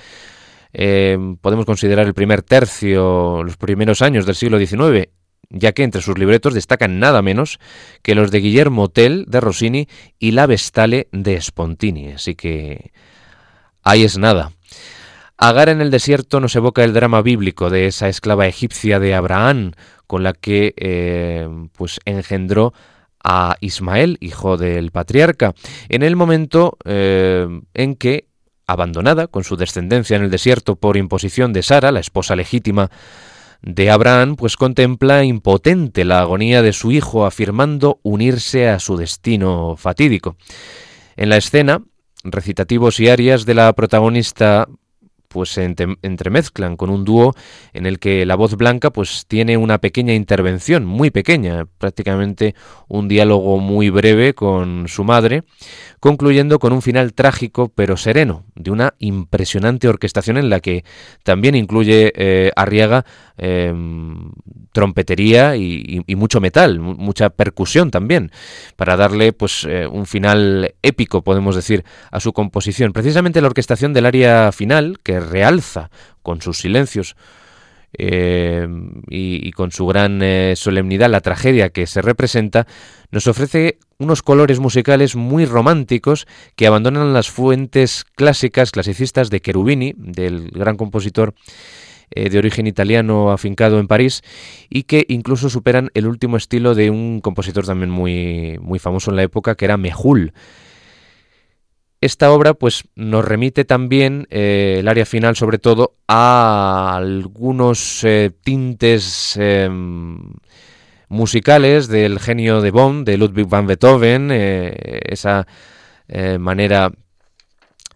eh, 0.72 1.18
podemos 1.40 1.64
considerar 1.64 2.06
el 2.06 2.14
primer 2.14 2.42
tercio, 2.42 3.42
los 3.42 3.56
primeros 3.56 4.02
años 4.02 4.26
del 4.26 4.34
siglo 4.34 4.58
XIX, 4.58 5.08
ya 5.48 5.72
que 5.72 5.84
entre 5.84 6.02
sus 6.02 6.18
libretos 6.18 6.54
destacan 6.54 6.98
nada 6.98 7.22
menos 7.22 7.58
que 8.02 8.14
los 8.14 8.30
de 8.30 8.40
Guillermo 8.40 8.88
Tell 8.88 9.24
de 9.26 9.40
Rossini 9.40 9.88
y 10.18 10.32
La 10.32 10.46
Vestale 10.46 11.08
de 11.12 11.40
Spontini. 11.40 12.12
Así 12.12 12.34
que 12.34 12.90
ahí 13.82 14.04
es 14.04 14.18
nada. 14.18 14.52
Agar 15.38 15.68
en 15.68 15.82
el 15.82 15.90
desierto 15.90 16.40
nos 16.40 16.56
evoca 16.56 16.82
el 16.82 16.94
drama 16.94 17.20
bíblico 17.20 17.68
de 17.68 17.86
esa 17.86 18.08
esclava 18.08 18.46
egipcia 18.46 18.98
de 18.98 19.14
Abraham, 19.14 19.72
con 20.06 20.22
la 20.22 20.32
que 20.32 20.72
eh, 20.76 21.48
pues 21.72 22.00
engendró 22.06 22.72
a 23.22 23.56
Ismael, 23.60 24.16
hijo 24.20 24.56
del 24.56 24.92
patriarca, 24.92 25.54
en 25.88 26.02
el 26.02 26.16
momento 26.16 26.78
eh, 26.84 27.46
en 27.74 27.96
que, 27.96 28.28
abandonada 28.66 29.26
con 29.26 29.44
su 29.44 29.56
descendencia 29.56 30.16
en 30.16 30.22
el 30.22 30.30
desierto 30.30 30.76
por 30.76 30.96
imposición 30.96 31.52
de 31.52 31.62
Sara, 31.62 31.92
la 31.92 32.00
esposa 32.00 32.34
legítima 32.34 32.90
de 33.62 33.90
Abraham, 33.90 34.36
pues 34.36 34.56
contempla 34.56 35.24
impotente 35.24 36.04
la 36.04 36.20
agonía 36.20 36.62
de 36.62 36.72
su 36.72 36.92
hijo, 36.92 37.26
afirmando 37.26 38.00
unirse 38.02 38.68
a 38.68 38.78
su 38.78 38.96
destino 38.96 39.76
fatídico. 39.76 40.36
En 41.16 41.28
la 41.28 41.36
escena, 41.36 41.82
recitativos 42.24 43.00
y 43.00 43.08
arias 43.08 43.44
de 43.44 43.54
la 43.54 43.72
protagonista 43.72 44.68
pues 45.28 45.50
se 45.50 45.64
entremezclan 45.64 46.76
con 46.76 46.90
un 46.90 47.04
dúo 47.04 47.34
en 47.72 47.86
el 47.86 47.98
que 47.98 48.26
la 48.26 48.36
voz 48.36 48.56
blanca 48.56 48.90
pues 48.90 49.24
tiene 49.26 49.56
una 49.56 49.78
pequeña 49.78 50.14
intervención, 50.14 50.84
muy 50.84 51.10
pequeña, 51.10 51.66
prácticamente 51.78 52.54
un 52.88 53.08
diálogo 53.08 53.58
muy 53.58 53.90
breve 53.90 54.34
con 54.34 54.88
su 54.88 55.04
madre, 55.04 55.44
concluyendo 56.00 56.58
con 56.58 56.72
un 56.72 56.82
final 56.82 57.14
trágico 57.14 57.72
pero 57.74 57.96
sereno, 57.96 58.44
de 58.54 58.70
una 58.70 58.94
impresionante 58.98 59.88
orquestación 59.88 60.36
en 60.36 60.50
la 60.50 60.60
que 60.60 60.84
también 61.22 61.54
incluye 61.54 62.12
eh, 62.14 62.52
Arriaga 62.56 63.04
em, 63.36 64.32
trompetería 64.72 65.56
y, 65.56 66.04
mucho 66.16 66.40
metal, 66.40 66.80
mucha 66.80 67.30
percusión 67.30 67.90
también, 67.90 68.30
para 68.76 68.96
darle 68.96 69.32
pues 69.32 69.66
eh, 69.68 69.86
un 69.86 70.06
final 70.06 70.74
épico, 70.82 71.22
podemos 71.22 71.56
decir, 71.56 71.84
a 72.10 72.20
su 72.20 72.32
composición. 72.32 72.92
Precisamente 72.92 73.40
la 73.40 73.46
orquestación 73.46 73.94
del 73.94 74.04
área 74.04 74.52
final, 74.52 74.98
que 75.02 75.18
realza 75.30 75.90
con 76.22 76.40
sus 76.40 76.58
silencios 76.58 77.16
eh, 77.98 78.66
y, 79.08 79.50
con 79.52 79.72
su 79.72 79.86
gran 79.86 80.20
solemnidad 80.54 81.10
la 81.10 81.20
tragedia 81.20 81.70
que 81.70 81.86
se 81.86 82.02
representa, 82.02 82.66
nos 83.10 83.26
ofrece 83.26 83.78
unos 83.98 84.22
colores 84.22 84.60
musicales 84.60 85.16
muy 85.16 85.46
románticos 85.46 86.26
que 86.56 86.66
abandonan 86.66 87.14
las 87.14 87.30
fuentes 87.30 88.04
clásicas, 88.14 88.70
clasicistas 88.70 89.30
de 89.30 89.40
Cherubini, 89.40 89.94
del 89.96 90.50
gran 90.50 90.76
compositor 90.76 91.34
eh, 92.10 92.30
de 92.30 92.38
origen 92.38 92.68
italiano 92.68 93.32
afincado 93.32 93.80
en 93.80 93.88
París, 93.88 94.22
y 94.70 94.84
que 94.84 95.04
incluso 95.08 95.50
superan 95.50 95.90
el 95.94 96.06
último 96.06 96.36
estilo 96.36 96.76
de 96.76 96.88
un 96.88 97.20
compositor 97.20 97.66
también 97.66 97.90
muy, 97.90 98.58
muy 98.60 98.78
famoso 98.78 99.10
en 99.10 99.16
la 99.16 99.24
época, 99.24 99.56
que 99.56 99.64
era 99.64 99.76
Mehul. 99.76 100.32
Esta 102.06 102.30
obra 102.30 102.54
pues, 102.54 102.84
nos 102.94 103.24
remite 103.24 103.64
también, 103.64 104.28
eh, 104.30 104.76
el 104.78 104.86
área 104.86 105.04
final 105.04 105.34
sobre 105.34 105.58
todo, 105.58 105.96
a 106.06 106.94
algunos 106.96 108.04
eh, 108.04 108.30
tintes 108.44 109.36
em, 109.36 110.34
musicales 111.08 111.88
del 111.88 112.20
genio 112.20 112.60
de 112.60 112.70
Bonn, 112.70 113.04
de 113.04 113.16
Ludwig 113.16 113.48
van 113.48 113.66
Beethoven, 113.66 114.30
eh, 114.30 115.00
esa 115.08 115.48
manera 116.38 116.92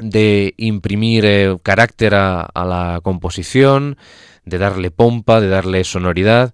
de 0.01 0.55
imprimir 0.57 1.61
carácter 1.63 2.17
a, 2.17 2.51
la 2.53 2.99
composición, 3.05 3.97
de 4.45 4.59
darle 4.59 4.91
pompa, 4.91 5.41
de 5.41 5.47
darle 5.51 5.85
sonoridad. 5.85 6.53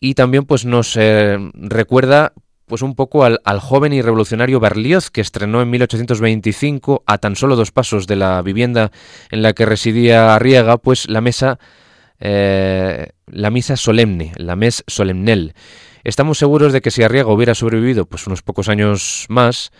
Y 0.00 0.14
también 0.14 0.44
pues 0.44 0.64
nos 0.64 0.98
recuerda 1.54 2.32
pues 2.66 2.82
un 2.82 2.94
poco 2.94 3.24
al, 3.24 3.40
joven 3.60 3.92
y 3.92 4.02
revolucionario 4.02 4.60
Berlioz, 4.60 5.10
que 5.10 5.20
estrenó 5.20 5.62
en 5.62 5.70
1825, 5.70 7.04
a 7.06 7.18
tan 7.18 7.36
solo 7.36 7.56
dos 7.56 7.72
pasos 7.72 8.06
de 8.06 8.16
la 8.16 8.42
vivienda 8.42 8.90
en 9.30 9.42
la 9.42 9.52
que 9.52 9.66
residía 9.66 10.34
Arriaga, 10.34 10.76
pues 10.78 11.08
la 11.08 11.20
mesa 11.20 11.58
la 12.18 13.50
misa 13.50 13.76
solemne, 13.76 14.32
la 14.36 14.56
mes 14.56 14.84
solemnel. 14.86 15.54
Estamos 16.04 16.38
seguros 16.38 16.72
de 16.72 16.80
que 16.80 16.90
si 16.90 17.02
Arriaga 17.02 17.32
hubiera 17.32 17.54
sobrevivido 17.54 18.06
pues 18.06 18.26
unos 18.26 18.42
pocos 18.42 18.68
años 18.68 19.26
más, 19.28 19.70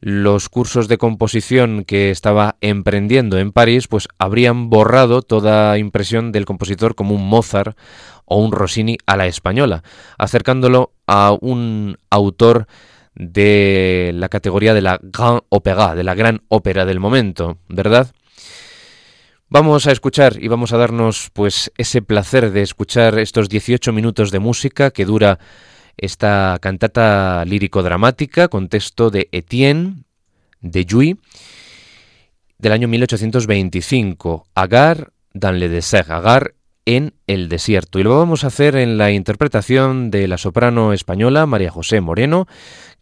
los 0.00 0.48
cursos 0.48 0.86
de 0.86 0.98
composición 0.98 1.84
que 1.84 2.10
estaba 2.10 2.56
emprendiendo 2.60 3.38
en 3.38 3.50
París 3.50 3.88
pues 3.88 4.08
habrían 4.18 4.70
borrado 4.70 5.22
toda 5.22 5.76
impresión 5.78 6.30
del 6.30 6.44
compositor 6.44 6.94
como 6.94 7.14
un 7.14 7.28
Mozart 7.28 7.76
o 8.28 8.38
un 8.38 8.52
Rossini 8.52 8.98
a 9.06 9.16
la 9.16 9.26
española, 9.26 9.82
acercándolo 10.18 10.92
a 11.06 11.36
un 11.40 11.96
autor 12.10 12.66
de 13.14 14.12
la 14.14 14.28
categoría 14.28 14.74
de 14.74 14.82
la 14.82 15.00
Grand 15.02 15.40
Opéra, 15.48 15.94
de 15.94 16.04
la 16.04 16.14
gran 16.14 16.42
ópera 16.48 16.84
del 16.84 17.00
momento, 17.00 17.58
¿verdad? 17.68 18.12
Vamos 19.50 19.86
a 19.86 19.92
escuchar 19.92 20.36
y 20.42 20.48
vamos 20.48 20.72
a 20.72 20.76
darnos 20.76 21.30
pues 21.32 21.72
ese 21.78 22.02
placer 22.02 22.50
de 22.50 22.62
escuchar 22.62 23.18
estos 23.18 23.48
18 23.48 23.92
minutos 23.92 24.30
de 24.30 24.38
música 24.38 24.90
que 24.90 25.06
dura 25.06 25.38
esta 25.96 26.58
cantata 26.60 27.44
lírico-dramática 27.46 28.48
con 28.48 28.68
texto 28.68 29.10
de 29.10 29.28
Etienne 29.32 30.04
de 30.60 30.86
Jouy 30.88 31.18
del 32.58 32.72
año 32.72 32.88
1825, 32.88 34.46
Agar 34.54 35.12
dans 35.32 35.56
le 35.56 35.68
désert, 35.68 36.10
Agar 36.10 36.54
en 36.88 37.12
el 37.26 37.50
desierto. 37.50 37.98
Y 37.98 38.02
lo 38.02 38.16
vamos 38.16 38.44
a 38.44 38.46
hacer 38.46 38.74
en 38.74 38.96
la 38.96 39.10
interpretación 39.10 40.10
de 40.10 40.26
la 40.26 40.38
soprano 40.38 40.94
española 40.94 41.44
María 41.44 41.70
José 41.70 42.00
Moreno, 42.00 42.48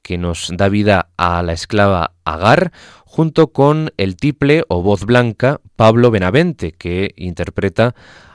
que 0.02 0.18
nos 0.18 0.50
da 0.52 0.68
vida 0.68 1.10
a 1.16 1.40
la 1.44 1.52
esclava 1.52 2.10
Agar, 2.24 2.72
junto 3.04 3.46
con 3.52 3.92
el 3.96 4.16
tiple 4.16 4.64
o 4.66 4.82
voz 4.82 5.04
blanca 5.04 5.60
Pablo 5.76 6.10
Benavente, 6.10 6.72
que 6.72 7.14
interpreta 7.16 7.94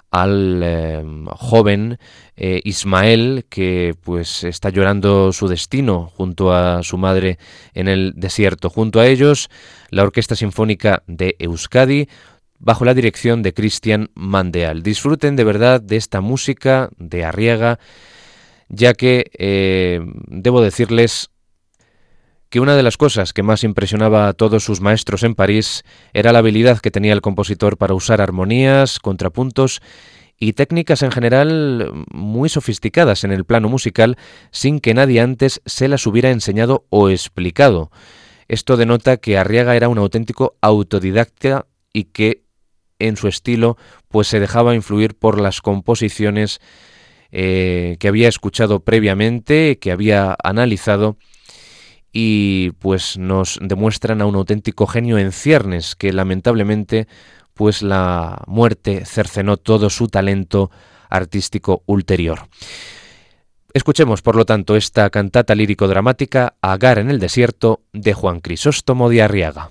al 0.09 0.63
em, 0.63 1.25
joven 1.25 1.99
eh, 2.37 2.61
Ismael 2.63 3.45
que 3.49 3.93
pues 4.01 4.45
está 4.45 4.69
llorando 4.69 5.33
su 5.33 5.49
destino 5.49 6.09
junto 6.15 6.53
a 6.53 6.81
su 6.81 6.97
madre 6.97 7.39
en 7.73 7.89
el 7.89 8.13
desierto. 8.15 8.69
Junto 8.69 9.01
a 9.01 9.07
ellos 9.07 9.49
la 9.89 10.03
Orquesta 10.03 10.37
Sinfónica 10.37 11.03
de 11.07 11.35
Euskadi 11.39 12.07
bajo 12.61 12.85
la 12.85 12.93
dirección 12.93 13.41
de 13.41 13.53
Cristian 13.53 14.11
Mandeal. 14.13 14.83
Disfruten 14.83 15.35
de 15.35 15.43
verdad 15.43 15.81
de 15.81 15.97
esta 15.97 16.21
música 16.21 16.89
de 16.97 17.25
Arriaga, 17.25 17.79
ya 18.69 18.93
que 18.93 19.31
eh, 19.37 19.99
debo 20.27 20.61
decirles 20.61 21.31
que 22.49 22.59
una 22.59 22.75
de 22.75 22.83
las 22.83 22.97
cosas 22.97 23.33
que 23.33 23.43
más 23.43 23.63
impresionaba 23.63 24.27
a 24.27 24.33
todos 24.33 24.63
sus 24.63 24.79
maestros 24.79 25.23
en 25.23 25.35
París 25.35 25.83
era 26.13 26.31
la 26.31 26.39
habilidad 26.39 26.79
que 26.79 26.91
tenía 26.91 27.13
el 27.13 27.21
compositor 27.21 27.77
para 27.77 27.95
usar 27.95 28.21
armonías, 28.21 28.99
contrapuntos 28.99 29.81
y 30.37 30.53
técnicas 30.53 31.01
en 31.01 31.11
general 31.11 32.05
muy 32.11 32.49
sofisticadas 32.49 33.23
en 33.23 33.31
el 33.31 33.45
plano 33.45 33.69
musical 33.69 34.17
sin 34.51 34.79
que 34.79 34.93
nadie 34.93 35.21
antes 35.21 35.61
se 35.65 35.87
las 35.87 36.05
hubiera 36.05 36.29
enseñado 36.29 36.85
o 36.89 37.09
explicado. 37.09 37.89
Esto 38.47 38.77
denota 38.77 39.17
que 39.17 39.37
Arriaga 39.37 39.75
era 39.75 39.87
un 39.87 39.97
auténtico 39.97 40.57
autodidacta 40.61 41.67
y 41.93 42.05
que 42.05 42.43
en 43.07 43.17
su 43.17 43.27
estilo 43.27 43.77
pues 44.07 44.27
se 44.27 44.39
dejaba 44.39 44.75
influir 44.75 45.15
por 45.15 45.39
las 45.39 45.61
composiciones 45.61 46.59
eh, 47.31 47.97
que 47.99 48.07
había 48.07 48.27
escuchado 48.27 48.81
previamente, 48.81 49.79
que 49.79 49.91
había 49.91 50.35
analizado 50.43 51.17
y 52.11 52.71
pues 52.79 53.17
nos 53.17 53.57
demuestran 53.61 54.21
a 54.21 54.25
un 54.25 54.35
auténtico 54.35 54.85
genio 54.85 55.17
en 55.17 55.31
ciernes 55.31 55.95
que 55.95 56.11
lamentablemente 56.11 57.07
pues 57.53 57.81
la 57.81 58.43
muerte 58.47 59.05
cercenó 59.05 59.57
todo 59.57 59.89
su 59.89 60.07
talento 60.07 60.71
artístico 61.09 61.83
ulterior. 61.85 62.47
Escuchemos, 63.73 64.21
por 64.21 64.35
lo 64.35 64.45
tanto, 64.45 64.75
esta 64.75 65.09
cantata 65.09 65.55
lírico-dramática 65.55 66.55
Agar 66.61 66.99
en 66.99 67.09
el 67.09 67.19
desierto 67.19 67.83
de 67.93 68.13
Juan 68.13 68.41
Crisóstomo 68.41 69.09
de 69.09 69.21
Arriaga. 69.21 69.69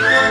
Bye. 0.00 0.29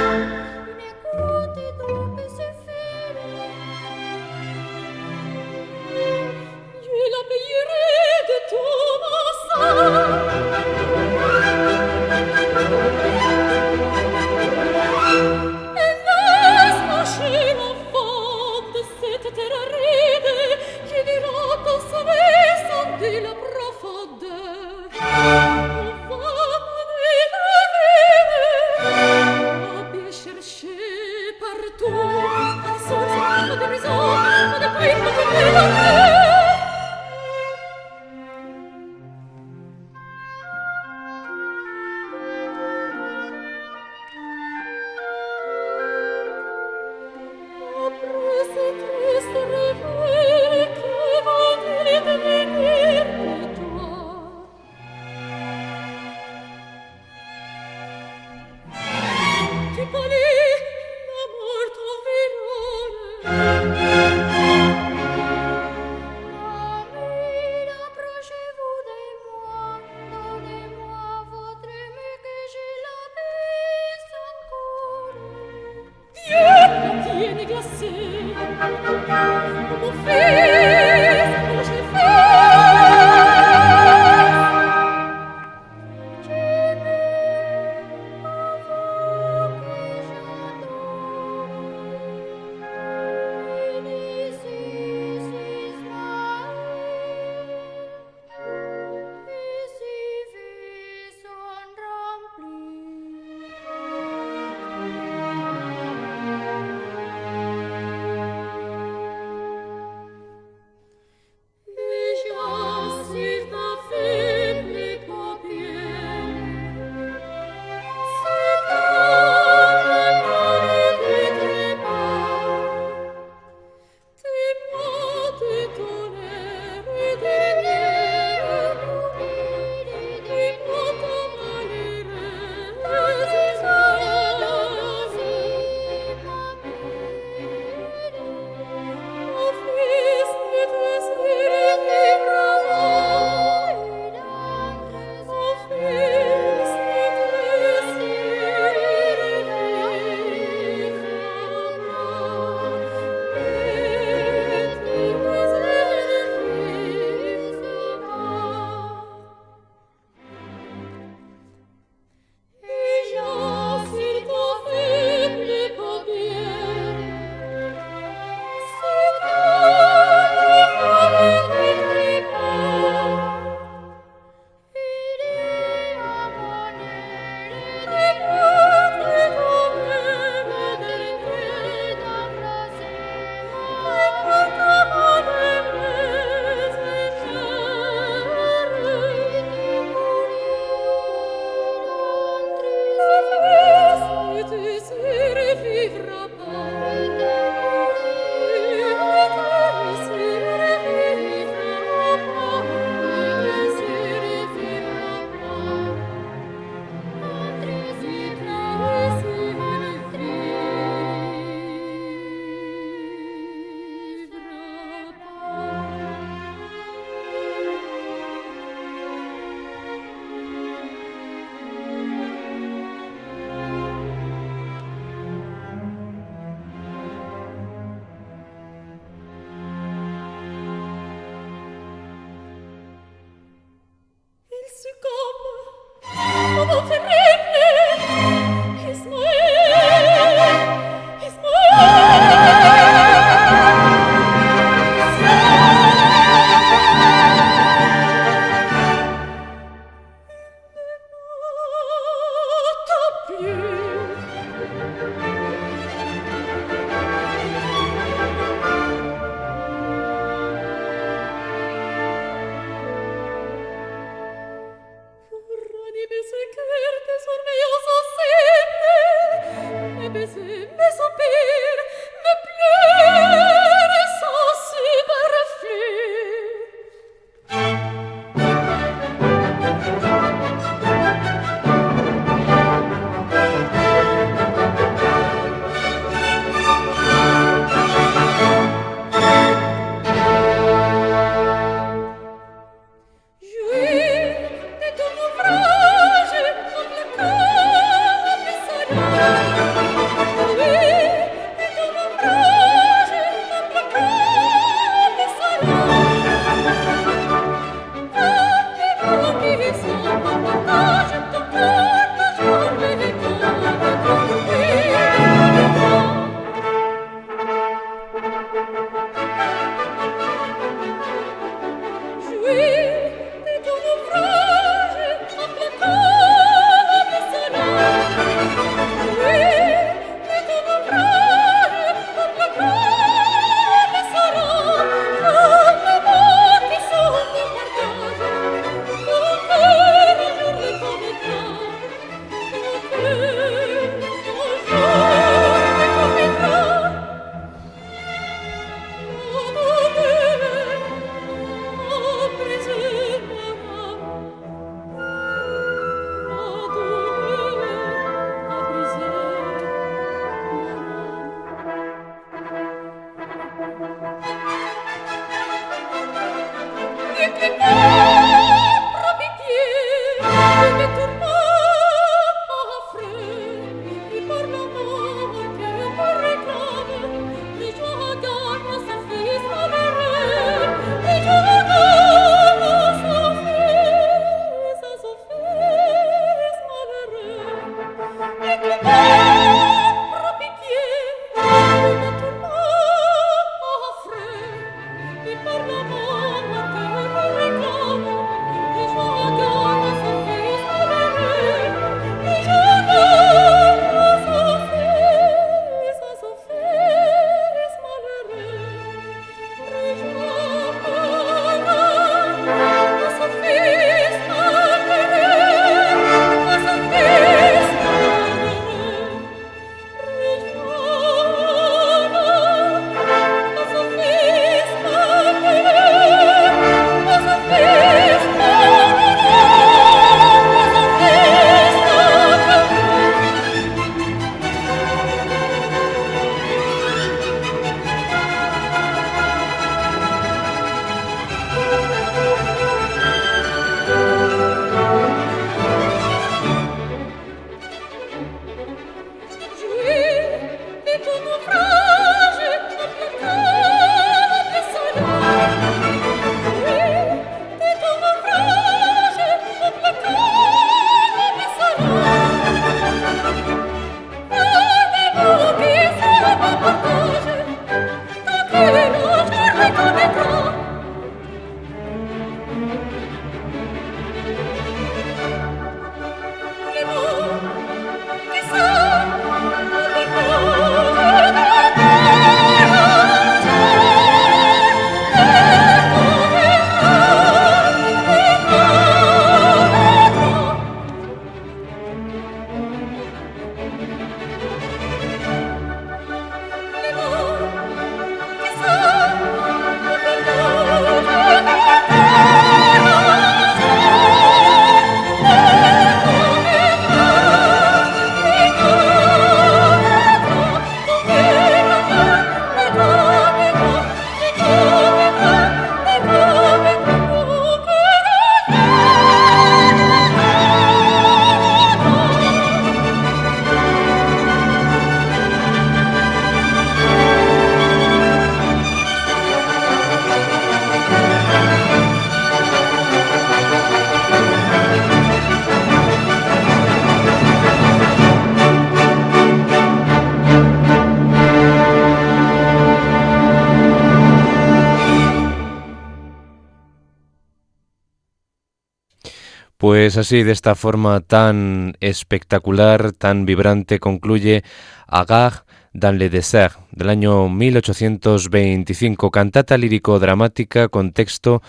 Pues 549.89 549.97
así, 549.97 550.21
de 550.21 550.33
esta 550.33 550.53
forma 550.53 550.99
tan 550.99 551.73
espectacular, 551.79 552.91
tan 552.91 553.25
vibrante, 553.25 553.79
concluye 553.79 554.43
Agar 554.85 555.45
dans 555.73 555.97
le 555.97 556.11
désert, 556.11 556.59
del 556.69 556.89
año 556.89 557.27
1825, 557.27 559.09
cantata 559.09 559.57
lírico-dramática 559.57 560.67
con 560.67 560.91
texto 560.91 561.41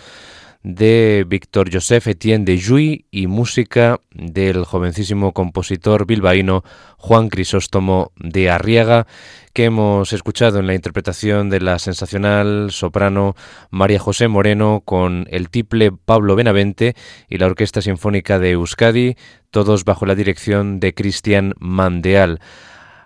de 0.63 1.25
Víctor 1.27 1.69
Joseph 1.71 2.07
Etienne 2.07 2.45
de 2.45 2.59
Jouy 2.59 3.05
y 3.09 3.27
música 3.27 3.99
del 4.11 4.63
jovencísimo 4.63 5.33
compositor 5.33 6.05
bilbaíno 6.05 6.63
Juan 6.97 7.29
Crisóstomo 7.29 8.11
de 8.17 8.49
Arriaga, 8.49 9.07
que 9.53 9.65
hemos 9.65 10.13
escuchado 10.13 10.59
en 10.59 10.67
la 10.67 10.75
interpretación 10.75 11.49
de 11.49 11.61
la 11.61 11.79
sensacional 11.79 12.71
soprano 12.71 13.35
María 13.69 13.99
José 13.99 14.27
Moreno 14.27 14.81
con 14.85 15.25
el 15.31 15.49
tiple 15.49 15.91
Pablo 15.91 16.35
Benavente 16.35 16.95
y 17.27 17.37
la 17.37 17.47
Orquesta 17.47 17.81
Sinfónica 17.81 18.39
de 18.39 18.51
Euskadi, 18.51 19.15
todos 19.49 19.83
bajo 19.83 20.05
la 20.05 20.15
dirección 20.15 20.79
de 20.79 20.93
Cristian 20.93 21.53
Mandeal. 21.59 22.39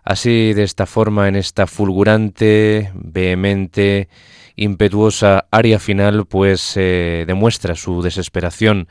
Así, 0.03 0.53
de 0.53 0.61
esta 0.61 0.85
forma, 0.85 1.27
en 1.27 1.35
esta 1.35 1.65
fulgurante, 1.65 2.91
vehemente, 2.93 4.07
impetuosa 4.55 5.47
aria 5.51 5.79
final, 5.79 6.25
pues 6.25 6.73
demuestra 6.75 7.75
su 7.75 8.01
desesperación 8.01 8.87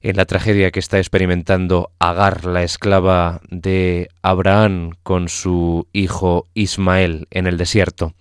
en 0.00 0.16
la 0.16 0.24
tragedia 0.24 0.70
que 0.70 0.78
está 0.78 0.98
experimentando 0.98 1.90
Agar, 1.98 2.44
la 2.44 2.62
esclava 2.62 3.40
de 3.50 4.08
Abraham, 4.22 4.92
con 5.02 5.28
su 5.28 5.88
hijo 5.92 6.46
Ismael 6.54 7.26
en 7.30 7.46
el 7.46 7.56
desierto. 7.56 8.14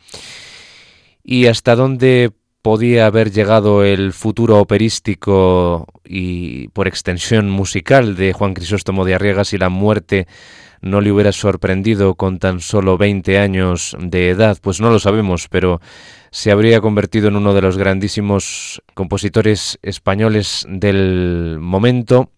Y 1.23 1.47
hasta 1.47 1.75
dónde 1.75 2.31
podía 2.66 3.05
haber 3.05 3.32
llegado 3.32 3.84
el 3.84 4.11
futuro 4.11 4.57
operístico 4.57 5.86
y 6.03 6.68
por 6.70 6.88
extensión 6.88 7.47
musical 7.47 8.16
de 8.16 8.34
Juan 8.34 8.55
Crisóstomo 8.55 9.05
de 9.05 9.13
Arriaga 9.13 9.45
si 9.45 9.59
la 9.59 9.70
muerte 9.70 10.26
no 10.82 10.99
le 10.99 11.11
hubiera 11.11 11.32
sorprendido 11.32 12.16
con 12.16 12.39
tan 12.39 12.61
solo 12.61 12.97
20 12.97 13.38
años 13.38 13.95
de 13.99 14.32
edad, 14.32 14.57
pues 14.59 14.82
no 14.82 14.89
lo 14.89 14.97
sabemos, 14.97 15.47
pero 15.47 15.80
se 16.32 16.49
habría 16.49 16.82
convertido 16.82 17.28
en 17.28 17.36
uno 17.36 17.53
de 17.53 17.61
los 17.61 17.78
grandísimos 17.78 18.82
compositores 18.95 19.78
españoles 19.84 20.66
del 20.68 21.59
momento, 21.61 22.32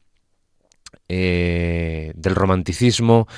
eh, 1.08 2.12
del 2.16 2.36
romanticismo 2.36 3.30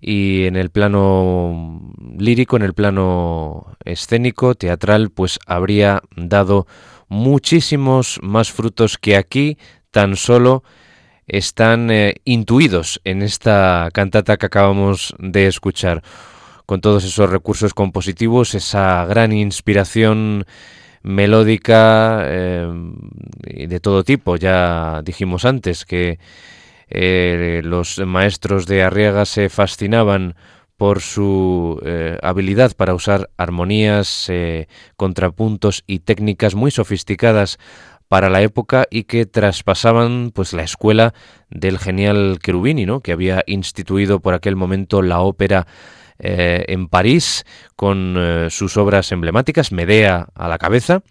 y 0.00 0.46
en 0.46 0.56
el 0.56 0.70
plano 0.70 1.92
lírico, 2.18 2.56
en 2.56 2.62
el 2.62 2.74
plano 2.74 3.76
escénico, 3.84 4.54
teatral, 4.54 5.10
pues 5.10 5.38
habría 5.46 6.02
dado 6.16 6.66
muchísimos 7.08 8.18
más 8.22 8.50
frutos 8.50 8.96
que 8.96 9.16
aquí 9.16 9.58
tan 9.90 10.16
solo 10.16 10.62
están 11.26 11.90
eh, 11.90 12.16
intuidos 12.24 13.00
en 13.04 13.22
esta 13.22 13.88
cantata 13.92 14.36
que 14.36 14.46
acabamos 14.46 15.14
de 15.18 15.46
escuchar 15.46 16.02
con 16.66 16.80
todos 16.80 17.04
esos 17.04 17.30
recursos 17.30 17.74
compositivos, 17.74 18.54
esa 18.54 19.04
gran 19.04 19.32
inspiración 19.32 20.44
melódica 21.02 22.22
eh, 22.24 22.68
de 23.68 23.80
todo 23.80 24.04
tipo. 24.04 24.36
Ya 24.36 25.02
dijimos 25.04 25.44
antes 25.44 25.84
que 25.84 26.18
eh, 26.90 27.60
los 27.64 27.98
maestros 27.98 28.66
de 28.66 28.82
Arriaga 28.82 29.24
se 29.24 29.48
fascinaban 29.48 30.34
por 30.76 31.00
su 31.00 31.80
eh, 31.84 32.18
habilidad 32.22 32.74
para 32.74 32.94
usar 32.94 33.30
armonías, 33.36 34.30
contrapuntos 34.96 35.84
y 35.86 36.00
técnicas 36.00 36.54
muy 36.54 36.70
sofisticadas 36.70 37.58
para 38.10 38.28
la 38.28 38.42
época 38.42 38.86
y 38.90 39.04
que 39.04 39.24
traspasaban 39.24 40.32
pues 40.34 40.52
la 40.52 40.64
escuela 40.64 41.14
del 41.48 41.78
genial 41.78 42.38
Cherubini, 42.42 42.84
¿no? 42.84 43.00
que 43.02 43.12
había 43.12 43.44
instituido 43.46 44.18
por 44.18 44.34
aquel 44.34 44.56
momento 44.56 45.00
la 45.00 45.20
ópera 45.20 45.68
eh, 46.18 46.64
en 46.68 46.88
París 46.88 47.46
con 47.76 48.16
eh, 48.18 48.48
sus 48.50 48.76
obras 48.76 49.10
emblemáticas, 49.10 49.72
Medea 49.72 50.26
a 50.34 50.48
la 50.48 50.58
cabeza. 50.58 51.02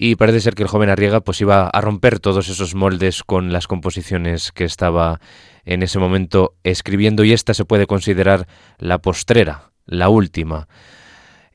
Y 0.00 0.14
parece 0.14 0.40
ser 0.40 0.54
que 0.54 0.62
el 0.62 0.68
joven 0.68 0.90
Arriaga 0.90 1.20
pues 1.20 1.40
iba 1.40 1.66
a 1.66 1.80
romper 1.80 2.20
todos 2.20 2.48
esos 2.48 2.76
moldes 2.76 3.24
con 3.24 3.52
las 3.52 3.66
composiciones 3.66 4.52
que 4.52 4.62
estaba 4.64 5.20
en 5.64 5.82
ese 5.82 5.98
momento 5.98 6.54
escribiendo 6.62 7.24
y 7.24 7.32
esta 7.32 7.52
se 7.52 7.64
puede 7.64 7.88
considerar 7.88 8.46
la 8.78 8.98
postrera, 8.98 9.72
la 9.86 10.08
última, 10.08 10.68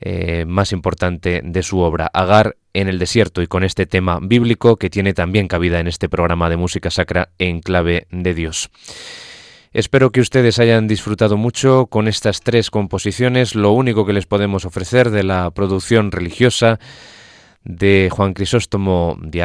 eh, 0.01 0.43
más 0.45 0.73
importante 0.73 1.41
de 1.41 1.63
su 1.63 1.79
obra, 1.79 2.11
Agar 2.13 2.57
en 2.73 2.89
el 2.89 2.99
desierto 2.99 3.41
y 3.41 3.47
con 3.47 3.63
este 3.63 3.85
tema 3.85 4.19
bíblico 4.21 4.75
que 4.75 4.89
tiene 4.89 5.13
también 5.13 5.47
cabida 5.47 5.79
en 5.79 5.87
este 5.87 6.09
programa 6.09 6.49
de 6.49 6.57
música 6.57 6.91
sacra 6.91 7.29
en 7.39 7.61
clave 7.61 8.07
de 8.11 8.33
Dios. 8.33 8.69
Espero 9.71 10.11
que 10.11 10.19
ustedes 10.19 10.59
hayan 10.59 10.87
disfrutado 10.89 11.37
mucho 11.37 11.87
con 11.87 12.09
estas 12.09 12.41
tres 12.41 12.69
composiciones, 12.69 13.55
lo 13.55 13.71
único 13.71 14.05
que 14.05 14.13
les 14.13 14.25
podemos 14.25 14.65
ofrecer 14.65 15.11
de 15.11 15.23
la 15.23 15.49
producción 15.51 16.11
religiosa 16.11 16.79
de 17.63 18.09
Juan 18.11 18.33
Crisóstomo 18.33 19.17
de 19.21 19.43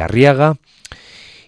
Arriaga. 0.00 0.56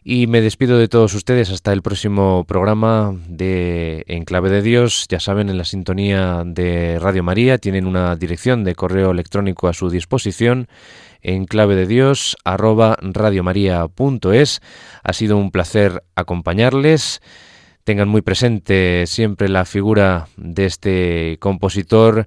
Y 0.04 0.26
me 0.26 0.40
despido 0.40 0.78
de 0.78 0.88
todos 0.88 1.14
ustedes 1.14 1.50
hasta 1.50 1.72
el 1.72 1.80
próximo 1.80 2.44
programa 2.44 3.14
de 3.28 4.04
En 4.08 4.24
Clave 4.24 4.50
de 4.50 4.60
Dios. 4.60 5.06
Ya 5.08 5.20
saben, 5.20 5.48
en 5.48 5.58
la 5.58 5.64
sintonía 5.64 6.42
de 6.44 6.98
Radio 7.00 7.22
María 7.22 7.58
tienen 7.58 7.86
una 7.86 8.16
dirección 8.16 8.64
de 8.64 8.74
correo 8.74 9.12
electrónico 9.12 9.68
a 9.68 9.72
su 9.72 9.90
disposición 9.90 10.66
en 11.20 11.44
clave 11.44 11.76
de 11.76 11.86
Dios 11.86 12.36
arroba 12.44 12.96
radiomaria.es. 13.00 14.60
Ha 15.04 15.12
sido 15.12 15.36
un 15.36 15.52
placer 15.52 16.02
acompañarles 16.16 17.20
tengan 17.84 18.08
muy 18.08 18.22
presente 18.22 19.06
siempre 19.06 19.48
la 19.48 19.64
figura 19.64 20.28
de 20.36 20.66
este 20.66 21.36
compositor, 21.40 22.26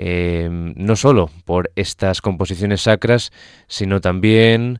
eh, 0.00 0.48
no 0.50 0.94
solo 0.94 1.28
por 1.44 1.72
estas 1.74 2.22
composiciones 2.22 2.82
sacras, 2.82 3.32
sino 3.66 4.00
también 4.00 4.78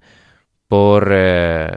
por 0.68 1.10
eh, 1.12 1.76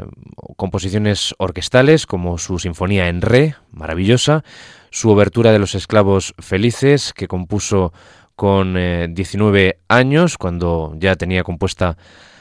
composiciones 0.58 1.34
orquestales 1.40 2.06
como 2.06 2.38
su 2.38 2.60
Sinfonía 2.60 3.08
en 3.08 3.20
Re, 3.22 3.56
maravillosa, 3.72 4.44
su 4.92 5.10
Obertura 5.10 5.52
de 5.52 5.58
los 5.58 5.74
Esclavos 5.74 6.36
Felices, 6.38 7.14
que 7.14 7.28
compuso 7.28 7.94
con 8.36 8.76
19 8.76 9.68
eh, 9.68 9.80
años, 9.88 10.38
cuando 10.38 10.94
ya 11.00 11.16
tenía 11.16 11.44
compuesta 11.44 11.98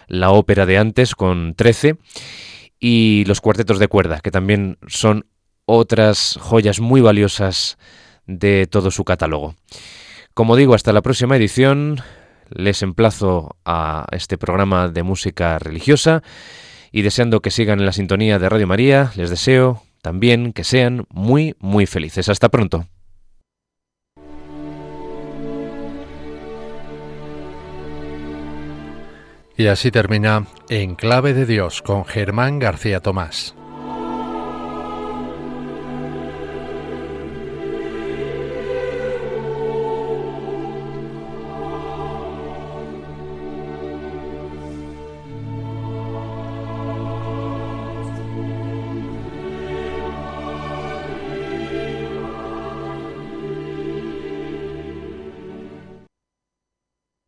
la 0.07 0.33
ópera 0.33 0.67
de 0.67 0.77
antes 0.77 1.15
con 1.15 1.55
13, 1.55 1.97
y 2.79 3.25
los 3.27 3.41
cuartetos 3.41 3.79
de 3.79 3.89
cuerda, 3.89 4.21
que 4.21 4.31
también 4.31 4.77
son 4.87 5.25
otras 5.65 6.39
joyas 6.43 6.79
muy 6.79 7.01
valiosas 7.01 7.79
de 8.27 8.67
todo 8.67 8.91
su 8.91 9.05
catálogo. 9.05 9.55
Como 10.35 10.57
digo, 10.57 10.75
hasta 10.75 10.93
la 10.93 11.03
próxima 11.03 11.37
edición 11.37 12.01
les 12.51 12.83
emplazo 12.83 13.57
a 13.65 14.07
este 14.13 14.39
programa 14.39 14.89
de 14.89 15.03
música 15.03 15.59
religiosa 15.59 16.23
y 16.93 17.03
deseando 17.03 17.41
que 17.41 17.51
sigan 17.51 17.81
en 17.81 17.87
la 17.87 17.93
sintonía 17.93 18.39
de 18.39 18.49
Radio 18.49 18.67
María, 18.67 19.13
les 19.17 19.31
deseo 19.31 19.83
también 20.03 20.53
que 20.53 20.65
sean 20.65 21.05
muy, 21.11 21.55
muy 21.59 21.87
felices. 21.87 22.29
Hasta 22.29 22.49
pronto. 22.49 22.87
Y 29.57 29.67
así 29.67 29.91
termina 29.91 30.47
En 30.71 30.95
Clave 30.95 31.35
de 31.35 31.45
Dios 31.45 31.83
con 31.83 32.07
Germán 32.07 32.59
García 32.59 33.01
Tomás. 33.01 33.55